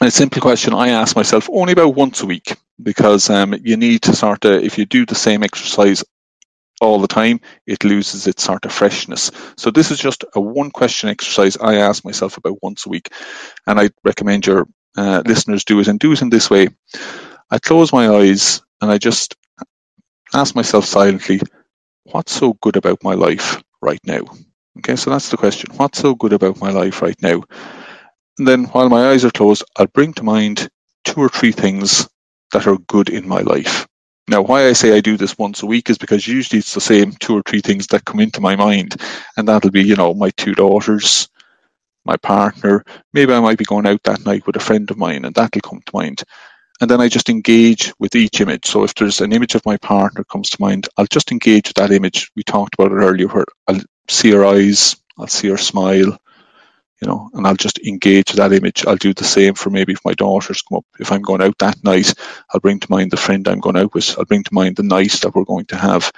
And 0.02 0.08
a 0.08 0.12
simple 0.12 0.42
question 0.42 0.74
I 0.74 0.90
ask 0.90 1.16
myself 1.16 1.50
only 1.52 1.74
about 1.74 1.96
once 1.96 2.22
a 2.22 2.26
week 2.26 2.58
because 2.82 3.30
um, 3.30 3.56
you 3.64 3.78
need 3.78 4.02
to 4.04 4.16
sort 4.16 4.44
of, 4.46 4.64
if 4.64 4.78
you 4.78 4.86
do 4.86 5.06
the 5.06 5.16
same 5.16 5.42
exercise 5.42 6.04
all 6.82 7.00
the 7.00 7.08
time, 7.08 7.40
it 7.66 7.86
loses 7.86 8.28
its 8.28 8.44
sort 8.44 8.66
of 8.66 8.74
freshness. 8.74 9.32
So 9.56 9.72
this 9.72 9.92
is 9.92 10.00
just 10.00 10.26
a 10.36 10.42
one 10.42 10.72
question 10.72 11.10
exercise 11.10 11.56
I 11.58 11.76
ask 11.76 12.04
myself 12.04 12.38
about 12.38 12.62
once 12.62 12.86
a 12.86 12.90
week. 12.90 13.10
And 13.66 13.80
I 13.80 13.90
recommend 14.04 14.46
your 14.46 14.68
uh, 14.98 15.24
listeners 15.26 15.64
do 15.64 15.80
it 15.80 15.88
and 15.88 16.00
do 16.00 16.12
it 16.12 16.22
in 16.22 16.30
this 16.30 16.50
way. 16.50 16.68
I 17.50 17.60
close 17.60 17.94
my 17.94 18.10
eyes 18.10 18.62
and 18.82 18.92
I 18.92 18.98
just 18.98 19.36
ask 20.34 20.56
myself 20.56 20.86
silently, 20.86 21.40
what's 22.04 22.34
so 22.34 22.54
good 22.62 22.76
about 22.76 23.04
my 23.04 23.14
life? 23.14 23.64
Right 23.86 24.02
now? 24.04 24.22
Okay, 24.80 24.96
so 24.98 25.10
that's 25.10 25.30
the 25.30 25.38
question. 25.38 25.74
What's 25.78 26.00
so 26.00 26.16
good 26.16 26.34
about 26.34 26.60
my 26.60 26.72
life 26.72 27.02
right 27.02 27.20
now? 27.22 27.44
And 28.38 28.48
then 28.48 28.66
while 28.66 28.90
my 28.90 29.12
eyes 29.12 29.24
are 29.24 29.32
closed, 29.32 29.64
I'll 29.78 29.88
bring 29.88 30.14
to 30.16 30.24
mind 30.24 30.70
two 31.06 31.22
or 31.22 31.30
three 31.30 31.54
things 31.54 32.10
that 32.52 32.68
are 32.68 32.78
good 32.88 33.10
in 33.10 33.28
my 33.28 33.42
life. 33.42 33.88
Now, 34.28 34.42
why 34.42 34.68
I 34.68 34.74
say 34.74 34.98
I 34.98 35.02
do 35.02 35.18
this 35.18 35.38
once 35.38 35.62
a 35.62 35.68
week 35.68 35.90
is 35.90 36.00
because 36.00 36.28
usually 36.28 36.60
it's 36.60 36.74
the 36.74 36.82
same 36.82 37.12
two 37.14 37.38
or 37.38 37.44
three 37.44 37.62
things 37.62 37.88
that 37.88 38.06
come 38.06 38.20
into 38.20 38.42
my 38.42 38.56
mind. 38.56 39.00
And 39.38 39.48
that'll 39.48 39.70
be, 39.70 39.84
you 39.84 39.96
know, 39.96 40.14
my 40.16 40.32
two 40.32 40.56
daughters, 40.56 41.30
my 42.06 42.18
partner. 42.18 42.84
Maybe 43.14 43.34
I 43.34 43.40
might 43.40 43.60
be 43.60 43.66
going 43.66 43.86
out 43.86 44.02
that 44.04 44.26
night 44.26 44.48
with 44.48 44.56
a 44.56 44.60
friend 44.60 44.90
of 44.90 44.98
mine 44.98 45.26
and 45.26 45.36
that'll 45.36 45.62
come 45.62 45.82
to 45.86 45.92
mind 45.94 46.24
and 46.82 46.90
then 46.90 47.00
I 47.00 47.08
just 47.08 47.30
engage 47.30 47.94
with 48.00 48.16
each 48.16 48.42
image. 48.42 48.66
So 48.66 48.84
if 48.84 48.94
there's 48.96 49.22
an 49.22 49.32
image 49.32 49.56
of 49.56 49.66
my 49.66 49.78
partner 49.78 50.24
comes 50.24 50.50
to 50.52 50.62
mind, 50.62 50.90
I'll 50.98 51.06
just 51.06 51.32
engage 51.32 51.70
with 51.70 51.76
that 51.76 51.92
image. 51.92 52.32
We 52.36 52.44
talked 52.44 52.76
about 52.76 52.92
it 52.92 52.96
earlier, 52.96 53.28
where 53.28 53.46
I'll 53.68 53.82
see 54.10 54.32
her 54.32 54.46
eyes, 54.46 54.96
I'll 55.18 55.28
see 55.28 55.48
her 55.50 55.58
smile, 55.58 56.18
you 57.02 57.08
know, 57.08 57.30
and 57.34 57.48
I'll 57.48 57.56
just 57.56 57.80
engage 57.80 58.32
with 58.32 58.38
that 58.38 58.54
image. 58.54 58.86
I'll 58.86 58.98
do 58.98 59.14
the 59.14 59.24
same 59.24 59.54
for 59.54 59.70
maybe 59.70 59.94
if 59.94 60.04
my 60.04 60.14
daughters 60.14 60.62
come 60.62 60.80
up. 60.80 60.86
If 61.00 61.12
I'm 61.12 61.22
going 61.22 61.42
out 61.42 61.58
that 61.60 61.82
night, 61.84 62.14
I'll 62.54 62.60
bring 62.60 62.80
to 62.80 62.92
mind 62.92 63.12
the 63.12 63.18
friend 63.18 63.48
I'm 63.48 63.60
going 63.60 63.78
out 63.78 63.94
with. 63.94 64.18
I'll 64.18 64.26
bring 64.26 64.44
to 64.44 64.54
mind 64.54 64.76
the 64.76 64.84
night 64.84 65.14
that 65.22 65.34
we're 65.34 65.46
going 65.46 65.66
to 65.68 65.78
have. 65.78 66.12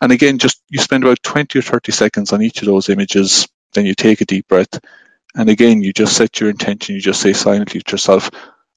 And 0.00 0.12
again, 0.12 0.38
just 0.38 0.62
you 0.70 0.78
spend 0.78 1.04
about 1.04 1.22
20 1.22 1.58
or 1.58 1.62
30 1.62 1.92
seconds 1.92 2.32
on 2.32 2.42
each 2.42 2.62
of 2.62 2.66
those 2.66 2.88
images, 2.88 3.46
then 3.74 3.86
you 3.86 3.94
take 3.94 4.20
a 4.20 4.26
deep 4.26 4.48
breath. 4.48 4.80
And 5.34 5.50
again, 5.50 5.82
you 5.82 5.92
just 5.92 6.16
set 6.16 6.40
your 6.40 6.50
intention. 6.50 6.94
You 6.94 7.00
just 7.00 7.20
say 7.20 7.32
silently 7.32 7.80
to 7.80 7.92
yourself, 7.92 8.30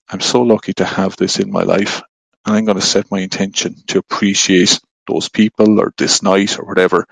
I'm 0.10 0.22
so 0.22 0.42
lucky 0.44 0.74
to 0.76 0.86
have 0.86 1.18
this 1.18 1.40
in 1.40 1.52
my 1.52 1.64
life. 1.64 2.02
And 2.46 2.56
I'm 2.56 2.66
going 2.66 2.80
to 2.80 2.86
set 2.86 3.12
my 3.12 3.20
intention 3.20 3.76
to 3.88 4.00
appreciate 4.00 4.80
those 5.08 5.30
people 5.30 5.80
or 5.80 5.94
this 5.98 6.24
night 6.24 6.60
or 6.60 6.66
whatever. 6.66 7.08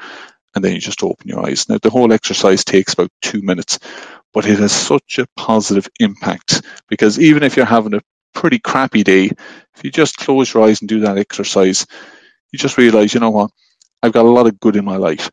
And 0.55 0.63
then 0.63 0.73
you 0.73 0.79
just 0.79 1.03
open 1.03 1.27
your 1.27 1.45
eyes. 1.45 1.69
Now, 1.69 1.79
the 1.79 1.89
whole 1.89 2.13
exercise 2.13 2.63
takes 2.63 2.93
about 2.93 3.11
two 3.21 3.41
minutes, 3.41 3.79
but 4.33 4.47
it 4.47 4.59
has 4.59 4.71
such 4.71 5.19
a 5.19 5.27
positive 5.35 5.89
impact 5.99 6.61
because 6.89 7.19
even 7.19 7.43
if 7.43 7.57
you're 7.57 7.65
having 7.65 7.95
a 7.95 8.01
pretty 8.33 8.59
crappy 8.59 9.03
day, 9.03 9.25
if 9.75 9.83
you 9.83 9.91
just 9.91 10.17
close 10.17 10.53
your 10.53 10.63
eyes 10.65 10.81
and 10.81 10.89
do 10.89 11.01
that 11.01 11.17
exercise, 11.17 11.85
you 12.51 12.59
just 12.59 12.77
realize, 12.77 13.13
you 13.13 13.19
know 13.19 13.31
what, 13.31 13.51
I've 14.03 14.13
got 14.13 14.25
a 14.25 14.29
lot 14.29 14.47
of 14.47 14.59
good 14.59 14.77
in 14.77 14.85
my 14.85 14.97
life. 14.97 15.29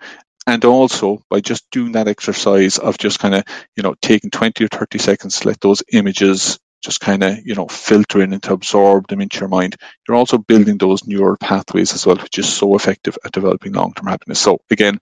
And 0.46 0.64
also 0.64 1.22
by 1.30 1.40
just 1.40 1.70
doing 1.70 1.92
that 1.92 2.08
exercise 2.08 2.78
of 2.78 2.98
just 2.98 3.20
kind 3.20 3.34
of, 3.34 3.44
you 3.76 3.84
know, 3.84 3.94
taking 4.02 4.30
20 4.30 4.64
or 4.64 4.68
30 4.68 4.98
seconds 4.98 5.40
to 5.40 5.48
let 5.48 5.60
those 5.60 5.82
images 5.92 6.58
just 6.82 7.00
kind 7.00 7.22
of, 7.22 7.38
you 7.46 7.54
know, 7.54 7.68
filter 7.68 8.20
in 8.20 8.32
and 8.32 8.42
to 8.42 8.52
absorb 8.52 9.06
them 9.08 9.20
into 9.20 9.38
your 9.40 9.48
mind, 9.48 9.76
you're 10.06 10.16
also 10.16 10.38
building 10.38 10.78
those 10.78 11.06
neural 11.06 11.36
pathways 11.36 11.94
as 11.94 12.04
well, 12.04 12.16
which 12.16 12.38
is 12.38 12.52
so 12.52 12.74
effective 12.74 13.16
at 13.24 13.32
developing 13.32 13.72
long 13.72 13.94
term 13.94 14.08
happiness. 14.08 14.40
So 14.40 14.60
again, 14.70 14.98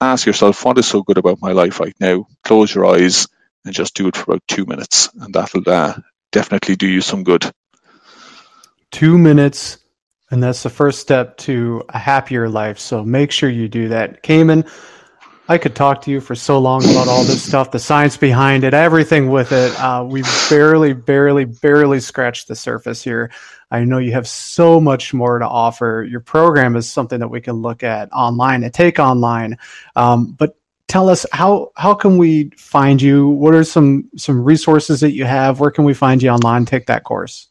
ask 0.00 0.26
yourself, 0.26 0.64
what 0.64 0.78
is 0.78 0.86
so 0.86 1.02
good 1.02 1.18
about 1.18 1.40
my 1.40 1.52
life 1.52 1.80
right 1.80 1.96
now? 2.00 2.26
Close 2.44 2.74
your 2.74 2.86
eyes 2.86 3.26
and 3.64 3.74
just 3.74 3.94
do 3.94 4.08
it 4.08 4.16
for 4.16 4.32
about 4.32 4.42
two 4.48 4.66
minutes, 4.66 5.08
and 5.20 5.32
that'll 5.34 5.68
uh, 5.68 5.94
definitely 6.32 6.76
do 6.76 6.88
you 6.88 7.00
some 7.00 7.24
good. 7.24 7.50
Two 8.90 9.16
minutes, 9.16 9.78
and 10.30 10.42
that's 10.42 10.62
the 10.62 10.70
first 10.70 11.00
step 11.00 11.36
to 11.38 11.82
a 11.88 11.98
happier 11.98 12.48
life. 12.48 12.78
So 12.78 13.04
make 13.04 13.30
sure 13.30 13.48
you 13.48 13.68
do 13.68 13.88
that. 13.88 14.22
Cayman, 14.22 14.64
I 15.48 15.58
could 15.58 15.74
talk 15.74 16.02
to 16.02 16.10
you 16.10 16.20
for 16.20 16.34
so 16.34 16.58
long 16.58 16.84
about 16.84 17.08
all 17.08 17.24
this 17.24 17.42
stuff, 17.42 17.72
the 17.72 17.78
science 17.78 18.16
behind 18.16 18.62
it, 18.62 18.74
everything 18.74 19.28
with 19.28 19.50
it. 19.50 19.78
Uh, 19.80 20.04
we've 20.08 20.28
barely, 20.48 20.92
barely, 20.92 21.44
barely 21.44 22.00
scratched 22.00 22.46
the 22.48 22.54
surface 22.54 23.02
here. 23.02 23.30
I 23.70 23.84
know 23.84 23.98
you 23.98 24.12
have 24.12 24.28
so 24.28 24.80
much 24.80 25.12
more 25.12 25.38
to 25.38 25.46
offer. 25.46 26.06
Your 26.08 26.20
program 26.20 26.76
is 26.76 26.88
something 26.88 27.18
that 27.20 27.28
we 27.28 27.40
can 27.40 27.56
look 27.56 27.82
at 27.82 28.12
online 28.12 28.62
and 28.62 28.72
take 28.72 29.00
online. 29.00 29.58
Um, 29.96 30.32
but 30.32 30.56
tell 30.86 31.08
us 31.08 31.26
how 31.32 31.72
how 31.74 31.94
can 31.94 32.18
we 32.18 32.50
find 32.56 33.00
you? 33.00 33.28
What 33.28 33.54
are 33.54 33.64
some 33.64 34.10
some 34.16 34.44
resources 34.44 35.00
that 35.00 35.12
you 35.12 35.24
have? 35.24 35.58
Where 35.58 35.70
can 35.70 35.84
we 35.84 35.94
find 35.94 36.22
you 36.22 36.28
online? 36.28 36.66
Take 36.66 36.86
that 36.86 37.04
course. 37.04 37.48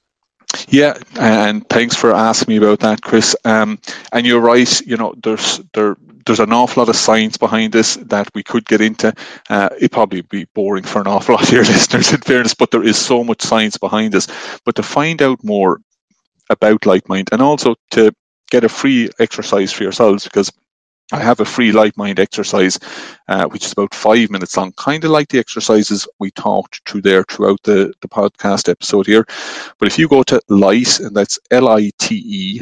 Yeah, 0.67 0.97
and 1.15 1.67
thanks 1.69 1.95
for 1.95 2.13
asking 2.13 2.53
me 2.53 2.57
about 2.57 2.79
that, 2.81 3.01
Chris. 3.01 3.35
Um, 3.45 3.79
and 4.11 4.25
you're 4.27 4.41
right. 4.41 4.81
You 4.81 4.97
know, 4.97 5.15
there's 5.23 5.59
there 5.73 5.95
there's 6.25 6.39
an 6.39 6.53
awful 6.53 6.81
lot 6.81 6.89
of 6.89 6.95
science 6.95 7.37
behind 7.37 7.73
this 7.73 7.95
that 7.95 8.29
we 8.33 8.43
could 8.43 8.65
get 8.65 8.81
into. 8.81 9.13
Uh, 9.49 9.69
it'd 9.77 9.91
probably 9.91 10.21
be 10.21 10.45
boring 10.53 10.83
for 10.83 11.01
an 11.01 11.07
awful 11.07 11.35
lot 11.35 11.43
of 11.43 11.51
your 11.51 11.63
listeners, 11.63 12.13
in 12.13 12.21
fairness, 12.21 12.53
but 12.53 12.71
there 12.71 12.83
is 12.83 12.97
so 12.97 13.23
much 13.23 13.41
science 13.41 13.77
behind 13.77 14.13
this. 14.13 14.27
But 14.65 14.75
to 14.75 14.83
find 14.83 15.21
out 15.21 15.43
more 15.43 15.81
about 16.49 16.81
LightMind 16.81 17.31
and 17.31 17.41
also 17.41 17.75
to 17.91 18.11
get 18.49 18.63
a 18.63 18.69
free 18.69 19.09
exercise 19.19 19.71
for 19.71 19.83
yourselves, 19.83 20.25
because 20.25 20.51
I 21.13 21.19
have 21.19 21.39
a 21.41 21.45
free 21.45 21.71
LightMind 21.71 22.19
exercise, 22.19 22.79
uh, 23.27 23.45
which 23.47 23.65
is 23.65 23.73
about 23.73 23.93
five 23.93 24.29
minutes 24.29 24.55
long, 24.55 24.71
kind 24.73 25.03
of 25.03 25.11
like 25.11 25.27
the 25.27 25.39
exercises 25.39 26.07
we 26.19 26.31
talked 26.31 26.87
through 26.87 27.01
there 27.01 27.23
throughout 27.23 27.61
the, 27.63 27.93
the 28.01 28.07
podcast 28.07 28.69
episode 28.69 29.07
here. 29.07 29.25
But 29.77 29.87
if 29.87 29.99
you 29.99 30.07
go 30.07 30.23
to 30.23 30.41
Light, 30.47 30.99
and 30.99 31.15
that's 31.15 31.37
L 31.51 31.67
I 31.67 31.91
T 31.99 32.15
E 32.15 32.59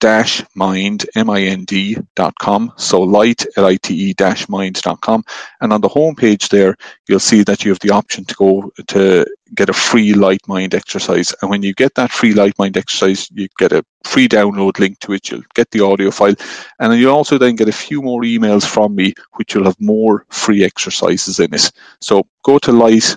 dash 0.00 0.44
mind, 0.54 1.06
M-I-N-D 1.14 1.98
dot 2.14 2.34
com. 2.38 2.72
So 2.76 3.00
light, 3.00 3.46
L-I-T-E 3.56 4.14
dash 4.14 4.48
mind 4.48 4.80
dot 4.82 5.00
com. 5.00 5.24
And 5.60 5.72
on 5.72 5.80
the 5.80 5.88
home 5.88 6.14
page 6.14 6.48
there, 6.48 6.76
you'll 7.08 7.20
see 7.20 7.42
that 7.44 7.64
you 7.64 7.70
have 7.70 7.80
the 7.80 7.90
option 7.90 8.24
to 8.24 8.34
go 8.34 8.72
to 8.88 9.26
get 9.54 9.68
a 9.68 9.72
free 9.72 10.14
light 10.14 10.46
mind 10.46 10.74
exercise. 10.74 11.34
And 11.40 11.50
when 11.50 11.62
you 11.62 11.74
get 11.74 11.94
that 11.94 12.10
free 12.10 12.32
light 12.32 12.58
mind 12.58 12.76
exercise, 12.76 13.28
you 13.32 13.48
get 13.58 13.72
a 13.72 13.84
free 14.04 14.28
download 14.28 14.78
link 14.78 14.98
to 15.00 15.12
it. 15.12 15.30
You'll 15.30 15.42
get 15.54 15.70
the 15.70 15.80
audio 15.84 16.10
file. 16.10 16.34
And 16.78 16.98
you 16.98 17.10
also 17.10 17.38
then 17.38 17.56
get 17.56 17.68
a 17.68 17.72
few 17.72 18.02
more 18.02 18.22
emails 18.22 18.66
from 18.66 18.94
me, 18.94 19.14
which 19.34 19.54
will 19.54 19.64
have 19.64 19.80
more 19.80 20.26
free 20.30 20.64
exercises 20.64 21.40
in 21.40 21.54
it. 21.54 21.70
So 22.00 22.26
go 22.44 22.58
to 22.58 22.72
light 22.72 23.16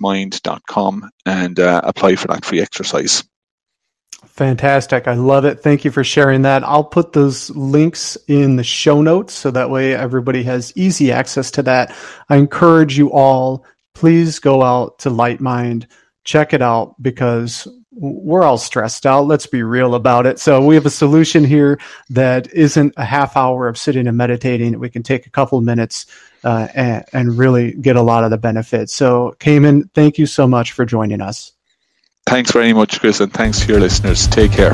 mind.com 0.00 1.10
and 1.26 1.58
uh, 1.58 1.80
apply 1.84 2.16
for 2.16 2.28
that 2.28 2.44
free 2.44 2.60
exercise. 2.60 3.24
Fantastic. 4.36 5.08
I 5.08 5.14
love 5.14 5.44
it. 5.46 5.60
Thank 5.60 5.84
you 5.84 5.90
for 5.90 6.04
sharing 6.04 6.42
that. 6.42 6.62
I'll 6.62 6.84
put 6.84 7.12
those 7.12 7.48
links 7.50 8.18
in 8.28 8.56
the 8.56 8.64
show 8.64 9.00
notes 9.00 9.32
so 9.32 9.50
that 9.50 9.70
way 9.70 9.94
everybody 9.94 10.42
has 10.42 10.72
easy 10.76 11.10
access 11.10 11.50
to 11.52 11.62
that. 11.62 11.94
I 12.28 12.36
encourage 12.36 12.98
you 12.98 13.10
all, 13.12 13.64
please 13.94 14.38
go 14.38 14.62
out 14.62 14.98
to 15.00 15.10
Lightmind, 15.10 15.86
check 16.24 16.52
it 16.52 16.60
out 16.60 17.00
because 17.00 17.66
we're 17.92 18.42
all 18.42 18.58
stressed 18.58 19.06
out. 19.06 19.22
Let's 19.22 19.46
be 19.46 19.62
real 19.62 19.94
about 19.94 20.26
it. 20.26 20.38
So 20.38 20.62
we 20.62 20.74
have 20.74 20.84
a 20.84 20.90
solution 20.90 21.42
here 21.42 21.80
that 22.10 22.52
isn't 22.52 22.92
a 22.98 23.06
half 23.06 23.38
hour 23.38 23.68
of 23.68 23.78
sitting 23.78 24.06
and 24.06 24.18
meditating. 24.18 24.78
We 24.78 24.90
can 24.90 25.02
take 25.02 25.26
a 25.26 25.30
couple 25.30 25.58
minutes 25.62 26.04
uh, 26.44 26.68
and, 26.74 27.04
and 27.14 27.38
really 27.38 27.72
get 27.72 27.96
a 27.96 28.02
lot 28.02 28.22
of 28.22 28.30
the 28.30 28.38
benefits. 28.38 28.94
So 28.94 29.34
Cayman, 29.38 29.88
thank 29.94 30.18
you 30.18 30.26
so 30.26 30.46
much 30.46 30.72
for 30.72 30.84
joining 30.84 31.22
us. 31.22 31.55
Thanks 32.26 32.50
very 32.50 32.72
much, 32.72 32.98
Chris, 32.98 33.20
and 33.20 33.32
thanks 33.32 33.60
to 33.60 33.68
your 33.68 33.80
listeners. 33.80 34.26
Take 34.26 34.50
care. 34.50 34.72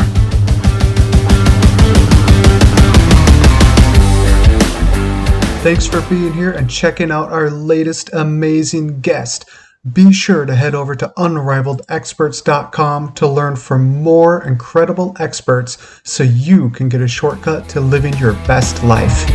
Thanks 5.63 5.87
for 5.87 6.01
being 6.09 6.33
here 6.33 6.51
and 6.51 6.69
checking 6.69 7.13
out 7.13 7.31
our 7.31 7.51
latest 7.51 8.11
amazing 8.15 9.01
guest. 9.01 9.49
Be 9.93 10.13
sure 10.13 10.47
to 10.47 10.55
head 10.55 10.75
over 10.75 10.95
to 10.95 11.13
unrivaledexperts.com 11.17 13.13
to 13.13 13.29
learn 13.29 13.57
from 13.57 14.03
more 14.03 14.43
incredible 14.45 15.15
experts 15.21 16.01
so 16.05 16.23
you 16.23 16.71
can 16.71 16.89
get 16.89 17.01
a 17.01 17.09
shortcut 17.09 17.69
to 17.69 17.81
living 17.81 18.17
your 18.17 18.33
best 18.47 18.83
life. 18.83 19.29